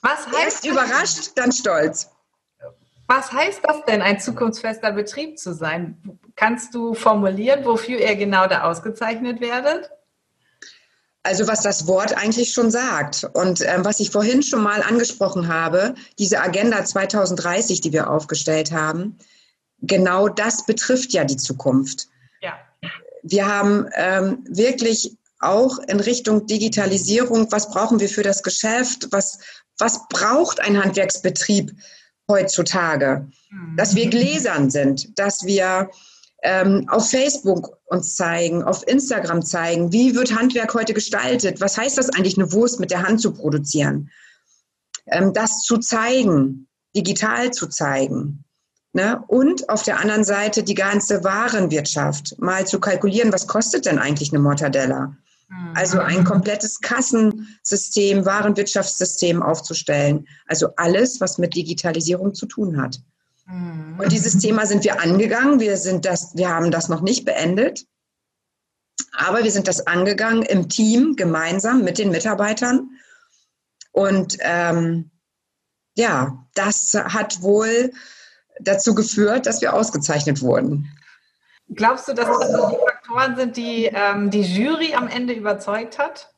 Was 0.03 0.27
heißt 0.27 0.45
Erst 0.45 0.67
überrascht, 0.67 1.31
dann 1.35 1.53
stolz. 1.53 2.11
Was 3.07 3.33
heißt 3.33 3.61
das 3.65 3.85
denn, 3.87 4.03
ein 4.03 4.21
zukunftsfester 4.21 4.93
Betrieb 4.93 5.39
zu 5.39 5.53
sein? 5.53 6.21
Kannst 6.37 6.75
du 6.75 6.95
formulieren, 6.95 7.65
wofür 7.65 7.99
ihr 7.99 8.15
genau 8.15 8.47
da 8.47 8.63
ausgezeichnet 8.63 9.41
werdet? 9.41 9.91
Also 11.23 11.49
was 11.49 11.61
das 11.63 11.87
Wort 11.87 12.17
eigentlich 12.17 12.53
schon 12.53 12.71
sagt 12.71 13.29
und 13.35 13.61
ähm, 13.61 13.85
was 13.85 14.01
ich 14.01 14.11
vorhin 14.11 14.43
schon 14.43 14.63
mal 14.63 14.83
angesprochen 14.83 15.49
habe, 15.49 15.95
diese 16.19 16.41
Agenda 16.41 16.83
2030, 16.83 17.83
die 17.83 17.93
wir 17.93 18.09
aufgestellt 18.09 18.73
haben, 18.73 19.19
genau 19.83 20.29
das 20.29 20.65
betrifft 20.65 21.13
ja 21.13 21.25
die 21.25 21.37
Zukunft. 21.37 22.07
Ja. 22.41 22.55
Wir 23.23 23.47
haben 23.47 23.87
ähm, 23.97 24.45
wirklich 24.49 25.19
auch 25.41 25.79
in 25.89 26.01
Richtung 26.01 26.47
Digitalisierung, 26.47 27.51
was 27.51 27.71
brauchen 27.71 27.99
wir 27.99 28.09
für 28.09 28.23
das 28.23 28.43
Geschäft, 28.43 29.09
was, 29.11 29.41
was 29.81 30.07
braucht 30.09 30.61
ein 30.61 30.83
Handwerksbetrieb 30.83 31.73
heutzutage? 32.29 33.29
Mhm. 33.51 33.77
Dass 33.77 33.95
wir 33.95 34.09
gläsern 34.09 34.71
sind, 34.71 35.19
dass 35.19 35.45
wir 35.45 35.91
ähm, 36.43 36.87
auf 36.89 37.11
Facebook 37.11 37.79
uns 37.87 38.17
zeigen, 38.17 38.63
auf 38.63 38.87
Instagram 38.87 39.43
zeigen, 39.43 39.93
wie 39.93 40.15
wird 40.15 40.35
Handwerk 40.35 40.75
heute 40.75 40.95
gestaltet, 40.95 41.61
was 41.61 41.77
heißt 41.77 41.99
das 41.99 42.11
eigentlich, 42.11 42.39
eine 42.39 42.53
Wurst 42.53 42.81
mit 42.81 42.91
der 42.91 43.03
Hand 43.03 43.21
zu 43.21 43.33
produzieren, 43.33 44.11
ähm, 45.07 45.33
das 45.33 45.63
zu 45.63 45.79
zeigen, 45.79 46.69
digital 46.97 47.51
zu 47.53 47.67
zeigen. 47.67 48.45
Ne? 48.93 49.23
Und 49.29 49.69
auf 49.69 49.83
der 49.83 50.01
anderen 50.01 50.25
Seite 50.25 50.63
die 50.63 50.75
ganze 50.75 51.23
Warenwirtschaft, 51.23 52.37
mal 52.39 52.67
zu 52.67 52.81
kalkulieren, 52.81 53.33
was 53.33 53.47
kostet 53.47 53.87
denn 53.87 53.99
eigentlich 53.99 54.33
eine 54.33 54.41
Mortadella? 54.41 55.17
Mhm. 55.51 55.73
Also 55.75 55.99
ein 55.99 56.25
komplettes 56.25 56.81
Kassensystem, 56.81 58.25
Warenwirtschaftssystem 58.25 59.43
aufzustellen. 59.43 60.27
Also 60.47 60.69
alles, 60.77 61.21
was 61.21 61.39
mit 61.39 61.55
Digitalisierung 61.55 62.35
zu 62.35 62.47
tun 62.47 62.81
hat. 62.81 63.01
Und 63.99 64.13
dieses 64.13 64.39
Thema 64.39 64.65
sind 64.65 64.85
wir 64.85 65.01
angegangen. 65.01 65.59
Wir, 65.59 65.77
sind 65.77 66.05
das, 66.05 66.37
wir 66.37 66.51
haben 66.51 66.71
das 66.71 66.89
noch 66.89 67.01
nicht 67.01 67.25
beendet. 67.25 67.85
Aber 69.13 69.43
wir 69.43 69.51
sind 69.51 69.67
das 69.67 69.89
angegangen 69.89 70.43
im 70.43 70.69
Team, 70.69 71.17
gemeinsam 71.17 71.83
mit 71.83 71.99
den 71.99 72.11
Mitarbeitern. 72.11 72.91
Und 73.91 74.37
ähm, 74.41 75.11
ja, 75.97 76.47
das 76.55 76.95
hat 76.95 77.43
wohl 77.43 77.91
dazu 78.61 78.95
geführt, 78.95 79.47
dass 79.47 79.61
wir 79.61 79.75
ausgezeichnet 79.75 80.43
wurden. 80.43 80.89
Glaubst 81.75 82.07
du, 82.07 82.15
dass 82.15 82.27
das 82.27 82.73
Faktoren 83.11 83.37
sind, 83.37 83.57
die 83.57 83.87
ähm, 83.87 84.31
die 84.31 84.43
Jury 84.43 84.95
am 84.95 85.09
Ende 85.09 85.33
überzeugt 85.33 85.99
hat? 85.99 86.33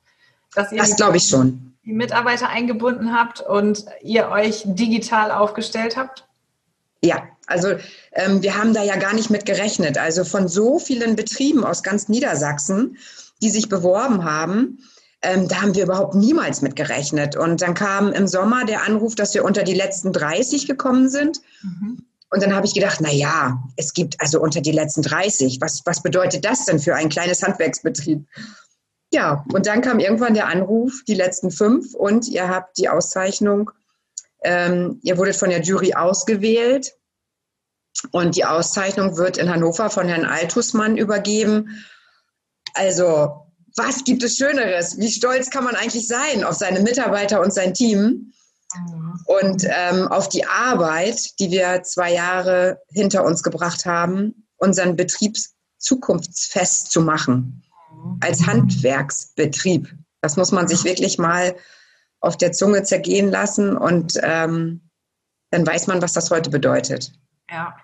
das 0.54 0.96
glaube 0.96 1.16
ich 1.16 1.28
schon. 1.28 1.74
Die 1.85 1.92
Mitarbeiter 1.92 2.48
eingebunden 2.48 3.12
habt 3.12 3.40
und 3.40 3.87
ihr 4.02 4.28
euch 4.28 4.62
digital 4.66 5.30
aufgestellt 5.30 5.96
habt? 5.96 6.28
Ja, 7.02 7.26
also 7.46 7.74
ähm, 8.12 8.42
wir 8.42 8.56
haben 8.56 8.74
da 8.74 8.82
ja 8.82 8.96
gar 8.96 9.14
nicht 9.14 9.30
mit 9.30 9.46
gerechnet. 9.46 9.98
Also 9.98 10.24
von 10.24 10.46
so 10.46 10.78
vielen 10.78 11.16
Betrieben 11.16 11.64
aus 11.64 11.82
ganz 11.82 12.08
Niedersachsen, 12.08 12.98
die 13.40 13.50
sich 13.50 13.68
beworben 13.68 14.24
haben, 14.24 14.78
ähm, 15.22 15.48
da 15.48 15.62
haben 15.62 15.74
wir 15.74 15.85
überhaupt 15.85 16.14
niemals 16.14 16.62
mit 16.62 16.76
gerechnet. 16.76 17.37
Und 17.37 17.62
dann 17.62 17.74
kam 17.74 18.12
im 18.12 18.26
Sommer 18.26 18.64
der 18.64 18.85
Anruf, 18.85 19.14
dass 19.14 19.35
wir 19.35 19.44
unter 19.44 19.62
die 19.62 19.74
letzten 19.74 20.12
30 20.12 20.66
gekommen 20.66 21.08
sind. 21.08 21.40
Mhm. 21.62 22.04
Und 22.33 22.42
dann 22.42 22.55
habe 22.55 22.66
ich 22.66 22.75
gedacht, 22.75 22.99
na 23.01 23.12
ja, 23.12 23.62
es 23.77 23.95
gibt 23.95 24.21
also 24.21 24.40
unter 24.40 24.61
die 24.61 24.73
letzten 24.73 25.03
30. 25.03 25.59
Was, 25.61 25.83
was 25.85 26.03
bedeutet 26.03 26.45
das 26.45 26.64
denn 26.64 26.81
für 26.81 26.97
ein 26.97 27.09
kleines 27.09 27.42
Handwerksbetrieb? 27.42 28.27
Ja, 29.12 29.45
und 29.53 29.66
dann 29.66 29.83
kam 29.83 30.01
irgendwann 30.01 30.35
der 30.35 30.49
Anruf, 30.49 30.92
die 31.07 31.14
letzten 31.14 31.51
fünf, 31.51 31.95
und 31.95 32.27
ihr 32.29 32.49
habt 32.49 32.79
die 32.79 32.88
Auszeichnung 32.88 33.71
ähm, 34.42 35.01
ihr 35.03 35.18
wurdet 35.18 35.37
von 35.37 35.51
der 35.51 35.62
Jury 35.62 35.95
ausgewählt 35.95 36.95
und 38.11 38.37
die 38.37 38.45
Auszeichnung 38.45 39.16
wird 39.16 39.38
in 39.38 39.51
Hannover 39.51 39.90
von 39.90 40.09
Herrn 40.09 40.25
Altusmann 40.25 40.97
übergeben. 40.97 41.85
Also, 42.75 43.47
was 43.77 44.05
gibt 44.05 44.23
es 44.23 44.37
Schöneres? 44.37 44.99
Wie 44.99 45.11
stolz 45.11 45.51
kann 45.51 45.64
man 45.64 45.77
eigentlich 45.77 46.09
sein 46.09 46.45
auf 46.45 46.57
seine 46.57 46.81
Mitarbeiter 46.81 47.40
und 47.40 47.55
sein 47.55 47.75
Team? 47.75 48.33
Und 49.26 49.64
ähm, 49.64 50.08
auf 50.08 50.28
die 50.28 50.46
Arbeit, 50.46 51.38
die 51.38 51.50
wir 51.50 51.82
zwei 51.82 52.12
Jahre 52.12 52.80
hinter 52.88 53.24
uns 53.24 53.42
gebracht 53.42 53.87
haben, 53.87 54.46
unseren 54.56 54.96
Betrieb 54.96 55.37
zukunftsfest 55.78 56.90
zu 56.90 57.02
machen. 57.02 57.62
Als 58.20 58.46
Handwerksbetrieb. 58.46 59.94
Das 60.20 60.37
muss 60.37 60.52
man 60.52 60.68
sich 60.68 60.85
wirklich 60.85 61.18
mal 61.18 61.54
auf 62.20 62.37
der 62.37 62.52
Zunge 62.52 62.85
zergehen 62.85 63.30
lassen 63.30 63.76
und 63.76 64.18
ähm, 64.22 64.88
dann 65.50 65.66
weiß 65.66 65.88
man, 65.88 66.00
was 66.00 66.12
das 66.12 66.30
heute 66.30 66.50
bedeutet. 66.50 67.12
Ja. 67.50 67.76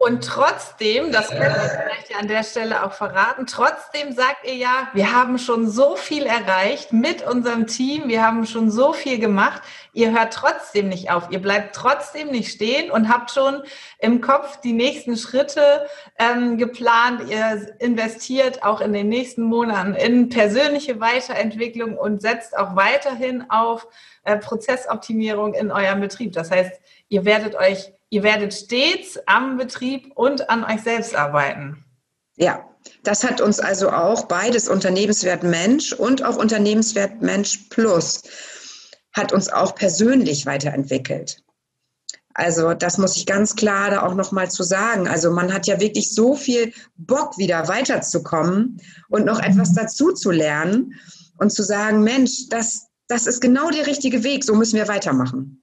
Und 0.00 0.24
trotzdem, 0.24 1.10
das 1.10 1.28
können 1.28 1.40
wir 1.40 1.70
vielleicht 1.70 2.10
ja 2.10 2.18
an 2.18 2.28
der 2.28 2.44
Stelle 2.44 2.84
auch 2.84 2.92
verraten, 2.92 3.46
trotzdem 3.46 4.12
sagt 4.12 4.46
ihr 4.46 4.54
ja, 4.54 4.88
wir 4.94 5.12
haben 5.12 5.38
schon 5.38 5.68
so 5.68 5.96
viel 5.96 6.24
erreicht 6.24 6.92
mit 6.92 7.26
unserem 7.26 7.66
Team, 7.66 8.06
wir 8.06 8.24
haben 8.24 8.46
schon 8.46 8.70
so 8.70 8.92
viel 8.92 9.18
gemacht. 9.18 9.60
Ihr 9.92 10.12
hört 10.12 10.32
trotzdem 10.32 10.88
nicht 10.88 11.10
auf, 11.10 11.32
ihr 11.32 11.42
bleibt 11.42 11.74
trotzdem 11.74 12.28
nicht 12.28 12.52
stehen 12.52 12.92
und 12.92 13.08
habt 13.08 13.32
schon 13.32 13.64
im 13.98 14.20
Kopf 14.20 14.60
die 14.60 14.72
nächsten 14.72 15.16
Schritte 15.16 15.88
ähm, 16.16 16.58
geplant. 16.58 17.28
Ihr 17.28 17.74
investiert 17.80 18.62
auch 18.62 18.80
in 18.80 18.92
den 18.92 19.08
nächsten 19.08 19.42
Monaten 19.42 19.94
in 19.94 20.28
persönliche 20.28 21.00
Weiterentwicklung 21.00 21.98
und 21.98 22.22
setzt 22.22 22.56
auch 22.56 22.76
weiterhin 22.76 23.50
auf 23.50 23.88
äh, 24.22 24.36
Prozessoptimierung 24.36 25.54
in 25.54 25.72
eurem 25.72 26.00
Betrieb. 26.00 26.34
Das 26.34 26.52
heißt, 26.52 26.80
ihr 27.08 27.24
werdet 27.24 27.56
euch 27.56 27.92
Ihr 28.10 28.22
werdet 28.22 28.54
stets 28.54 29.18
am 29.26 29.56
Betrieb 29.56 30.12
und 30.14 30.48
an 30.50 30.64
euch 30.64 30.82
selbst 30.82 31.14
arbeiten. 31.14 31.84
Ja, 32.36 32.68
das 33.02 33.24
hat 33.24 33.40
uns 33.40 33.60
also 33.60 33.90
auch 33.90 34.26
beides 34.26 34.68
Unternehmenswert 34.68 35.42
Mensch 35.42 35.92
und 35.92 36.24
auch 36.24 36.36
Unternehmenswert 36.36 37.20
Mensch 37.20 37.68
Plus 37.70 38.22
hat 39.12 39.32
uns 39.32 39.48
auch 39.48 39.74
persönlich 39.74 40.46
weiterentwickelt. 40.46 41.42
Also 42.34 42.72
das 42.72 42.98
muss 42.98 43.16
ich 43.16 43.26
ganz 43.26 43.56
klar 43.56 43.90
da 43.90 44.02
auch 44.02 44.14
noch 44.14 44.30
mal 44.30 44.48
zu 44.48 44.62
sagen. 44.62 45.08
Also 45.08 45.32
man 45.32 45.52
hat 45.52 45.66
ja 45.66 45.80
wirklich 45.80 46.14
so 46.14 46.36
viel 46.36 46.72
Bock 46.96 47.36
wieder 47.36 47.66
weiterzukommen 47.66 48.80
und 49.08 49.26
noch 49.26 49.40
etwas 49.40 49.74
dazu 49.74 50.12
zu 50.12 50.30
lernen 50.30 50.94
und 51.38 51.50
zu 51.50 51.64
sagen, 51.64 52.04
Mensch, 52.04 52.48
das 52.48 52.88
das 53.08 53.26
ist 53.26 53.40
genau 53.40 53.70
der 53.70 53.86
richtige 53.86 54.22
Weg, 54.22 54.44
so 54.44 54.54
müssen 54.54 54.76
wir 54.76 54.86
weitermachen. 54.86 55.62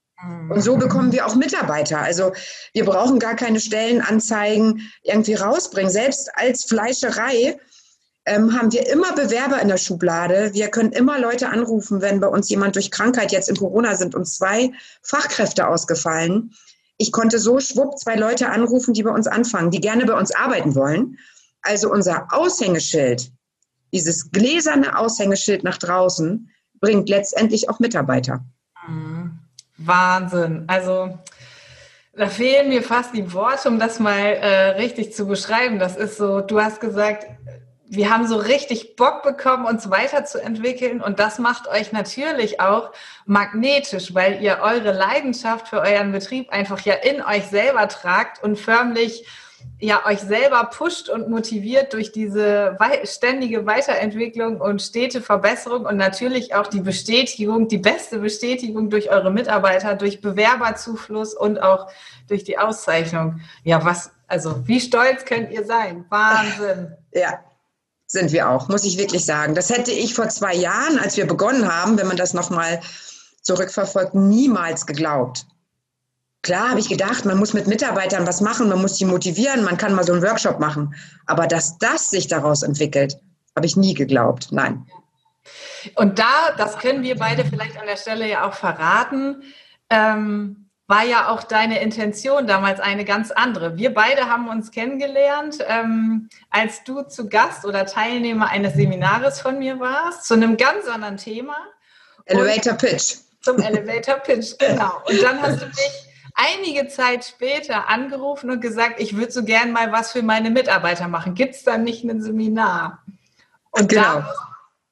Und 0.50 0.62
so 0.62 0.78
bekommen 0.78 1.12
wir 1.12 1.26
auch 1.26 1.36
Mitarbeiter. 1.36 2.00
Also 2.00 2.34
wir 2.74 2.86
brauchen 2.86 3.20
gar 3.20 3.36
keine 3.36 3.60
Stellenanzeigen 3.60 4.92
irgendwie 5.04 5.34
rausbringen. 5.34 5.92
Selbst 5.92 6.30
als 6.36 6.66
Fleischerei 6.66 7.60
ähm, 8.26 8.58
haben 8.58 8.72
wir 8.72 8.88
immer 8.90 9.14
Bewerber 9.14 9.62
in 9.62 9.68
der 9.68 9.78
Schublade. 9.78 10.52
Wir 10.54 10.70
können 10.70 10.92
immer 10.92 11.20
Leute 11.20 11.50
anrufen, 11.50 12.02
wenn 12.02 12.20
bei 12.20 12.28
uns 12.28 12.50
jemand 12.50 12.76
durch 12.76 12.92
Krankheit 12.92 13.32
jetzt 13.32 13.50
in 13.50 13.56
Corona 13.56 13.96
sind 13.96 14.16
und 14.16 14.26
zwei 14.26 14.72
Fachkräfte 15.02 15.68
ausgefallen. 15.68 16.54
Ich 16.98 17.12
konnte 17.12 17.40
so 17.40 17.60
schwupp 17.60 18.00
zwei 18.00 18.16
Leute 18.16 18.50
anrufen, 18.50 18.94
die 18.94 19.04
bei 19.04 19.12
uns 19.12 19.28
anfangen, 19.28 19.72
die 19.72 19.82
gerne 19.82 20.06
bei 20.06 20.18
uns 20.18 20.34
arbeiten 20.34 20.76
wollen. 20.76 21.18
Also 21.62 21.92
unser 21.92 22.28
Aushängeschild, 22.32 23.32
dieses 23.92 24.32
gläserne 24.32 24.98
Aushängeschild 24.98 25.64
nach 25.64 25.78
draußen, 25.78 26.50
bringt 26.80 27.10
letztendlich 27.10 27.70
auch 27.70 27.80
Mitarbeiter. 27.80 28.46
Wahnsinn. 29.78 30.66
Also 30.68 31.18
da 32.14 32.28
fehlen 32.28 32.70
mir 32.70 32.82
fast 32.82 33.14
die 33.14 33.34
Worte, 33.34 33.68
um 33.68 33.80
das 33.80 34.00
mal 34.00 34.18
äh, 34.18 34.70
richtig 34.78 35.14
zu 35.14 35.28
beschreiben. 35.28 35.80
Das 35.80 35.98
ist 35.98 36.18
so, 36.18 36.42
du 36.42 36.62
hast 36.62 36.80
gesagt, 36.80 37.26
wir 37.88 38.10
haben 38.10 38.28
so 38.28 38.38
richtig 38.38 38.96
Bock 38.96 39.24
bekommen, 39.24 39.66
uns 39.66 39.90
weiterzuentwickeln 39.90 41.02
und 41.02 41.20
das 41.20 41.40
macht 41.40 41.68
euch 41.68 41.92
natürlich 41.92 42.60
auch 42.60 42.92
magnetisch, 43.26 44.14
weil 44.16 44.42
ihr 44.42 44.60
eure 44.62 44.92
Leidenschaft 44.92 45.68
für 45.68 45.82
euren 45.82 46.12
Betrieb 46.12 46.50
einfach 46.52 46.80
ja 46.82 46.96
in 46.96 47.22
euch 47.22 47.46
selber 47.48 47.88
tragt 47.88 48.44
und 48.44 48.58
förmlich 48.58 49.26
ja 49.80 50.06
euch 50.06 50.20
selber 50.20 50.64
pusht 50.66 51.10
und 51.10 51.30
motiviert 51.30 51.94
durch 51.94 52.12
diese 52.12 52.78
ständige 53.04 53.66
Weiterentwicklung 53.66 54.62
und 54.62 54.82
stete 54.82 55.22
Verbesserung 55.22 55.86
und 55.86 55.98
natürlich 55.98 56.56
auch 56.56 56.68
die 56.68 56.82
Bestätigung, 56.82 57.68
die 57.68 57.78
beste 57.78 58.20
Bestätigung 58.20 58.90
durch 58.90 59.10
eure 59.12 59.32
Mitarbeiter, 59.32 59.96
durch 59.96 60.22
Bewerberzufluss 60.22 61.34
und 61.34 61.62
auch 61.62 61.90
durch 62.28 62.44
die 62.44 62.58
Auszeichnung. 62.58 63.42
Ja, 63.64 63.84
was, 63.84 64.12
also 64.28 64.68
wie 64.68 64.80
stolz 64.80 65.26
könnt 65.26 65.52
ihr 65.52 65.66
sein? 65.66 66.06
Wahnsinn. 66.10 66.96
Ja, 67.18 67.40
sind 68.08 68.34
wir 68.34 68.50
auch, 68.50 68.68
muss 68.68 68.84
ich 68.84 68.98
wirklich 68.98 69.24
sagen. 69.24 69.56
Das 69.56 69.70
hätte 69.70 69.92
ich 69.92 70.14
vor 70.14 70.28
zwei 70.28 70.54
Jahren, 70.54 71.00
als 71.00 71.16
wir 71.16 71.26
begonnen 71.26 71.74
haben, 71.74 71.98
wenn 71.98 72.08
man 72.08 72.18
das 72.18 72.34
nochmal 72.34 72.82
zurückverfolgt, 73.42 74.14
niemals 74.16 74.86
geglaubt. 74.86 75.46
Klar 76.46 76.70
habe 76.70 76.80
ich 76.80 76.88
gedacht, 76.88 77.26
man 77.26 77.40
muss 77.40 77.54
mit 77.54 77.66
Mitarbeitern 77.66 78.28
was 78.28 78.40
machen, 78.40 78.70
man 78.70 78.80
muss 78.80 78.98
die 78.98 79.06
motivieren, 79.06 79.64
man 79.64 79.78
kann 79.78 79.96
mal 79.96 80.04
so 80.04 80.14
einen 80.14 80.22
Workshop 80.22 80.60
machen. 80.60 80.94
Aber 81.26 81.48
dass 81.48 81.80
das 81.80 82.12
sich 82.12 82.28
daraus 82.28 82.62
entwickelt, 82.62 83.18
habe 83.56 83.66
ich 83.66 83.76
nie 83.76 83.96
geglaubt. 83.96 84.50
Nein. 84.52 84.86
Und 85.96 86.20
da, 86.20 86.52
das 86.56 86.78
können 86.78 87.02
wir 87.02 87.18
beide 87.18 87.46
vielleicht 87.46 87.80
an 87.80 87.88
der 87.88 87.98
Stelle 87.98 88.30
ja 88.30 88.48
auch 88.48 88.54
verraten, 88.54 89.42
ähm, 89.90 90.70
war 90.86 91.04
ja 91.04 91.30
auch 91.30 91.42
deine 91.42 91.82
Intention 91.82 92.46
damals 92.46 92.80
eine 92.80 93.06
ganz 93.06 93.32
andere. 93.32 93.80
Wir 93.80 93.92
beide 93.92 94.30
haben 94.30 94.48
uns 94.48 94.70
kennengelernt, 94.70 95.58
ähm, 95.68 96.30
als 96.52 96.84
du 96.84 97.02
zu 97.02 97.28
Gast 97.28 97.66
oder 97.66 97.88
Teilnehmer 97.88 98.50
eines 98.50 98.76
Seminares 98.76 99.42
von 99.42 99.58
mir 99.58 99.80
warst, 99.80 100.26
zu 100.26 100.36
einem 100.36 100.58
ganz 100.58 100.86
anderen 100.86 101.18
Thema. 101.18 101.56
Elevator 102.26 102.74
Pitch. 102.74 103.16
Zum 103.42 103.58
Elevator 103.58 104.18
Pitch, 104.18 104.56
genau. 104.60 105.02
Und 105.08 105.24
dann 105.24 105.42
hast 105.42 105.60
du 105.60 105.66
dich 105.70 106.05
einige 106.36 106.88
Zeit 106.88 107.26
später 107.26 107.88
angerufen 107.88 108.52
und 108.52 108.62
gesagt, 108.62 109.00
ich 109.00 109.16
würde 109.16 109.32
so 109.32 109.44
gern 109.44 109.72
mal 109.72 109.92
was 109.92 110.12
für 110.12 110.22
meine 110.22 110.52
Mitarbeiter 110.52 111.08
machen. 111.08 111.34
Gibt 111.34 111.56
es 111.56 111.64
da 111.64 111.78
nicht 111.78 112.04
ein 112.04 112.22
Seminar? 112.22 113.04
Und 113.72 113.90
genau. 113.90 114.02
da 114.02 114.36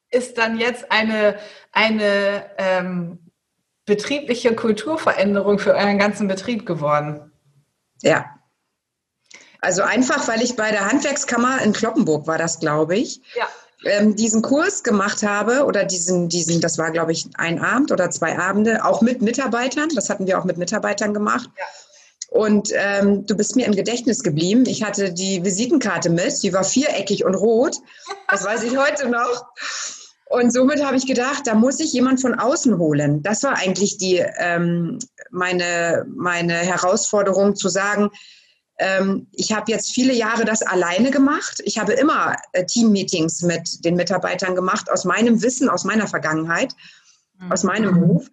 ist 0.09 0.37
dann 0.37 0.57
jetzt 0.57 0.91
eine, 0.91 1.37
eine 1.71 2.49
ähm, 2.57 3.19
betriebliche 3.85 4.55
Kulturveränderung 4.55 5.59
für 5.59 5.75
euren 5.75 5.99
ganzen 5.99 6.27
Betrieb 6.27 6.65
geworden. 6.65 7.31
Ja. 8.01 8.25
Also 9.59 9.81
einfach, 9.81 10.27
weil 10.27 10.41
ich 10.41 10.55
bei 10.55 10.71
der 10.71 10.89
Handwerkskammer 10.89 11.61
in 11.61 11.73
Kloppenburg 11.73 12.27
war 12.27 12.37
das, 12.37 12.59
glaube 12.59 12.97
ich. 12.97 13.21
Ja 13.35 13.47
ähm, 13.85 14.15
diesen 14.15 14.41
Kurs 14.41 14.83
gemacht 14.83 15.23
habe 15.23 15.65
oder 15.65 15.83
diesen, 15.83 16.29
diesen, 16.29 16.61
das 16.61 16.77
war 16.77 16.91
glaube 16.91 17.11
ich 17.11 17.27
ein 17.35 17.59
Abend 17.59 17.91
oder 17.91 18.09
zwei 18.09 18.37
Abende, 18.37 18.85
auch 18.85 19.01
mit 19.01 19.21
Mitarbeitern, 19.21 19.89
das 19.95 20.09
hatten 20.09 20.27
wir 20.27 20.39
auch 20.39 20.45
mit 20.45 20.57
Mitarbeitern 20.57 21.13
gemacht. 21.13 21.49
Ja. 21.57 21.65
Und 22.29 22.69
ähm, 22.73 23.27
du 23.27 23.37
bist 23.37 23.55
mir 23.55 23.67
im 23.67 23.75
Gedächtnis 23.75 24.23
geblieben. 24.23 24.65
Ich 24.65 24.83
hatte 24.83 25.13
die 25.13 25.45
Visitenkarte 25.45 26.09
mit, 26.09 26.41
die 26.41 26.51
war 26.51 26.63
viereckig 26.63 27.25
und 27.25 27.35
rot. 27.35 27.77
Das 28.27 28.43
weiß 28.43 28.63
ich 28.63 28.75
heute 28.75 29.07
noch. 29.07 29.45
Und 30.29 30.51
somit 30.51 30.83
habe 30.83 30.97
ich 30.97 31.05
gedacht, 31.05 31.45
da 31.45 31.53
muss 31.53 31.79
ich 31.79 31.93
jemand 31.93 32.19
von 32.21 32.33
außen 32.33 32.79
holen. 32.79 33.21
Das 33.21 33.43
war 33.43 33.55
eigentlich 33.55 33.97
die 33.97 34.25
ähm, 34.39 34.97
meine 35.29 36.07
meine 36.15 36.55
Herausforderung 36.55 37.55
zu 37.55 37.69
sagen, 37.69 38.09
ähm, 38.83 39.27
ich 39.31 39.53
habe 39.53 39.71
jetzt 39.71 39.93
viele 39.93 40.13
Jahre 40.13 40.43
das 40.43 40.61
alleine 40.61 41.09
gemacht. 41.09 41.61
Ich 41.63 41.77
habe 41.77 41.93
immer 41.93 42.35
äh, 42.51 42.65
Teammeetings 42.65 43.41
mit 43.41 43.85
den 43.85 43.95
Mitarbeitern 43.95 44.55
gemacht, 44.55 44.91
aus 44.91 45.05
meinem 45.05 45.41
Wissen, 45.41 45.69
aus 45.69 45.85
meiner 45.85 46.07
Vergangenheit, 46.07 46.75
mhm. 47.39 47.51
aus 47.51 47.63
meinem 47.63 47.93
Beruf. 47.93 48.29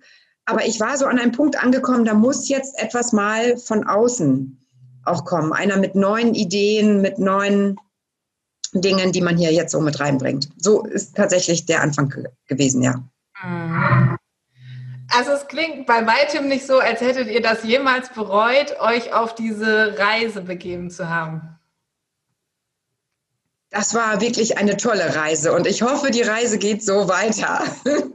Aber 0.47 0.67
ich 0.67 0.81
war 0.81 0.97
so 0.97 1.07
an 1.07 1.21
einem 1.21 1.31
Punkt 1.31 1.63
angekommen, 1.63 2.05
da 2.05 2.15
muss 2.15 2.49
jetzt 2.49 2.77
etwas 2.79 3.13
mal 3.13 3.57
von 3.59 3.87
außen 3.87 4.67
auch 5.05 5.25
kommen. 5.25 5.53
Einer 5.53 5.77
mit 5.77 5.95
neuen 5.95 6.35
Ideen, 6.35 7.01
mit 7.01 7.19
neuen 7.19 7.77
Dingen, 8.73 9.13
die 9.13 9.21
man 9.21 9.37
hier 9.37 9.53
jetzt 9.53 9.71
so 9.71 9.81
mit 9.81 10.01
reinbringt. 10.01 10.49
So 10.57 10.83
ist 10.85 11.15
tatsächlich 11.17 11.67
der 11.67 11.83
Anfang 11.83 12.13
gewesen, 12.49 12.83
ja. 12.83 12.97
Mhm. 13.45 13.70
Also 15.11 15.33
es 15.33 15.49
klingt 15.49 15.87
bei 15.87 16.07
weitem 16.07 16.49
nicht 16.49 16.67
so, 16.67 16.79
als 16.79 17.01
hättet 17.01 17.29
ihr 17.29 17.43
das 17.43 17.65
jemals 17.65 18.11
bereut, 18.11 18.79
euch 18.81 19.13
auf 19.13 19.35
diese 19.35 19.99
Reise 19.99 20.43
begeben 20.43 20.91
zu 20.91 21.09
haben. 21.09 21.59
Das 23.71 23.95
war 23.95 24.21
wirklich 24.21 24.59
eine 24.59 24.77
tolle 24.77 25.15
Reise 25.15 25.53
und 25.53 25.67
ich 25.67 25.83
hoffe, 25.83 26.11
die 26.11 26.23
Reise 26.23 26.59
geht 26.59 26.85
so 26.85 27.09
weiter. 27.09 27.63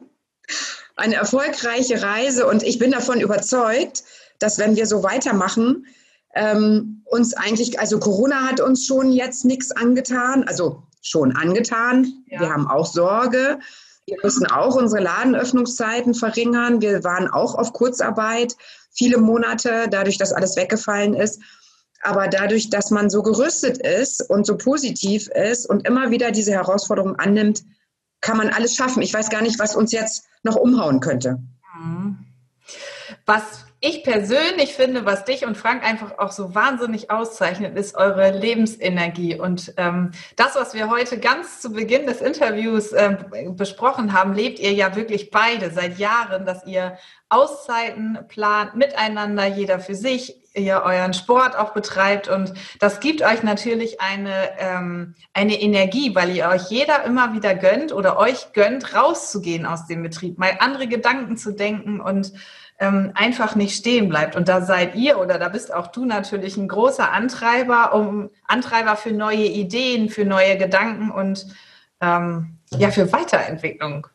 eine 0.96 1.16
erfolgreiche 1.16 2.02
Reise 2.02 2.48
und 2.48 2.64
ich 2.64 2.80
bin 2.80 2.92
davon 2.92 3.20
überzeugt, 3.20 4.04
dass 4.40 4.58
wenn 4.58 4.76
wir 4.76 4.86
so 4.86 5.04
weitermachen, 5.04 5.86
ähm, 6.34 7.02
uns 7.06 7.34
eigentlich, 7.34 7.80
also 7.80 8.00
Corona 8.00 8.50
hat 8.50 8.60
uns 8.60 8.86
schon 8.86 9.12
jetzt 9.12 9.46
nichts 9.46 9.72
angetan, 9.72 10.46
also 10.48 10.84
schon 11.02 11.36
angetan. 11.36 12.26
Ja. 12.28 12.42
Wir 12.42 12.50
haben 12.50 12.68
auch 12.68 12.86
Sorge. 12.86 13.60
Wir 14.08 14.18
müssen 14.22 14.46
auch 14.46 14.76
unsere 14.76 15.02
Ladenöffnungszeiten 15.02 16.14
verringern. 16.14 16.82
Wir 16.82 17.04
waren 17.04 17.28
auch 17.28 17.56
auf 17.56 17.74
Kurzarbeit 17.74 18.56
viele 18.92 19.18
Monate, 19.18 19.88
dadurch, 19.90 20.18
dass 20.18 20.32
alles 20.32 20.56
weggefallen 20.56 21.16
ist. 21.16 21.42
Aber 22.02 22.28
dadurch, 22.28 22.70
dass 22.70 22.92
man 22.92 23.10
so 23.10 23.24
gerüstet 23.24 23.80
ist 23.80 24.30
und 24.30 24.46
so 24.46 24.58
positiv 24.58 25.28
ist 25.30 25.68
und 25.68 25.88
immer 25.88 26.12
wieder 26.12 26.32
diese 26.32 26.52
Herausforderung 26.52 27.16
annimmt, 27.16 27.64
kann 28.22 28.38
man 28.38 28.50
alles 28.50 28.76
schaffen. 28.76 29.02
Ich 29.02 29.14
weiß 29.14 29.30
gar 29.30 29.42
nicht, 29.42 29.60
was 29.60 29.76
uns 29.76 29.92
jetzt 29.92 30.26
noch 30.44 30.56
umhauen 30.56 31.00
könnte. 31.00 31.40
Was 33.26 33.65
ich 33.80 34.04
persönlich 34.04 34.74
finde, 34.74 35.06
was 35.06 35.26
dich 35.26 35.46
und 35.46 35.58
Frank 35.58 35.84
einfach 35.84 36.18
auch 36.18 36.32
so 36.32 36.56
wahnsinnig 36.56 37.12
auszeichnet, 37.12 37.78
ist 37.78 37.96
eure 37.96 38.32
Lebensenergie. 38.32 39.38
Und 39.40 39.74
ähm, 39.78 40.12
das, 40.36 40.56
was 40.56 40.74
wir 40.74 40.90
heute 40.90 41.20
ganz 41.20 41.62
zu 41.62 41.72
Beginn 41.72 42.08
des 42.08 42.22
Interviews 42.22 42.94
äh, 42.94 43.18
besprochen 43.50 44.14
haben, 44.14 44.34
lebt 44.34 44.60
ihr 44.60 44.74
ja 44.74 44.96
wirklich 44.96 45.30
beide 45.30 45.72
seit 45.72 46.00
Jahren, 46.00 46.46
dass 46.46 46.66
ihr 46.66 46.98
Auszeiten 47.30 48.20
plant, 48.28 48.76
miteinander, 48.76 49.46
jeder 49.46 49.80
für 49.80 49.96
sich, 49.96 50.42
ihr 50.56 50.82
euren 50.86 51.14
Sport 51.14 51.58
auch 51.58 51.74
betreibt. 51.74 52.28
Und 52.28 52.54
das 52.80 53.00
gibt 53.00 53.22
euch 53.22 53.44
natürlich 53.44 54.00
eine, 54.00 54.58
ähm, 54.58 55.16
eine 55.34 55.60
Energie, 55.60 56.16
weil 56.16 56.36
ihr 56.36 56.48
euch 56.48 56.70
jeder 56.70 57.04
immer 57.04 57.34
wieder 57.34 57.56
gönnt 57.56 57.92
oder 57.92 58.18
euch 58.18 58.54
gönnt, 58.54 58.96
rauszugehen 58.96 59.66
aus 59.66 59.86
dem 59.88 60.02
Betrieb, 60.02 60.38
mal 60.38 60.58
andere 60.60 60.88
Gedanken 60.88 61.38
zu 61.38 61.52
denken 61.52 62.00
und 62.00 62.32
ähm, 62.80 63.12
einfach 63.16 63.56
nicht 63.56 63.76
stehen 63.76 64.10
bleibt. 64.10 64.36
Und 64.36 64.48
da 64.48 64.62
seid 64.62 64.96
ihr 64.96 65.20
oder 65.20 65.40
da 65.40 65.50
bist 65.50 65.74
auch 65.74 65.88
du 65.88 66.06
natürlich 66.06 66.58
ein 66.58 66.68
großer 66.68 67.12
Antreiber, 67.12 67.94
um 67.94 68.30
Antreiber 68.48 68.96
für 68.96 69.12
neue 69.12 69.46
Ideen, 69.46 70.10
für 70.10 70.26
neue 70.26 70.58
Gedanken 70.58 71.12
und 71.12 71.48
ähm, 72.02 72.58
ja, 72.72 72.92
für 72.92 73.12
Weiterentwicklung. 73.12 74.08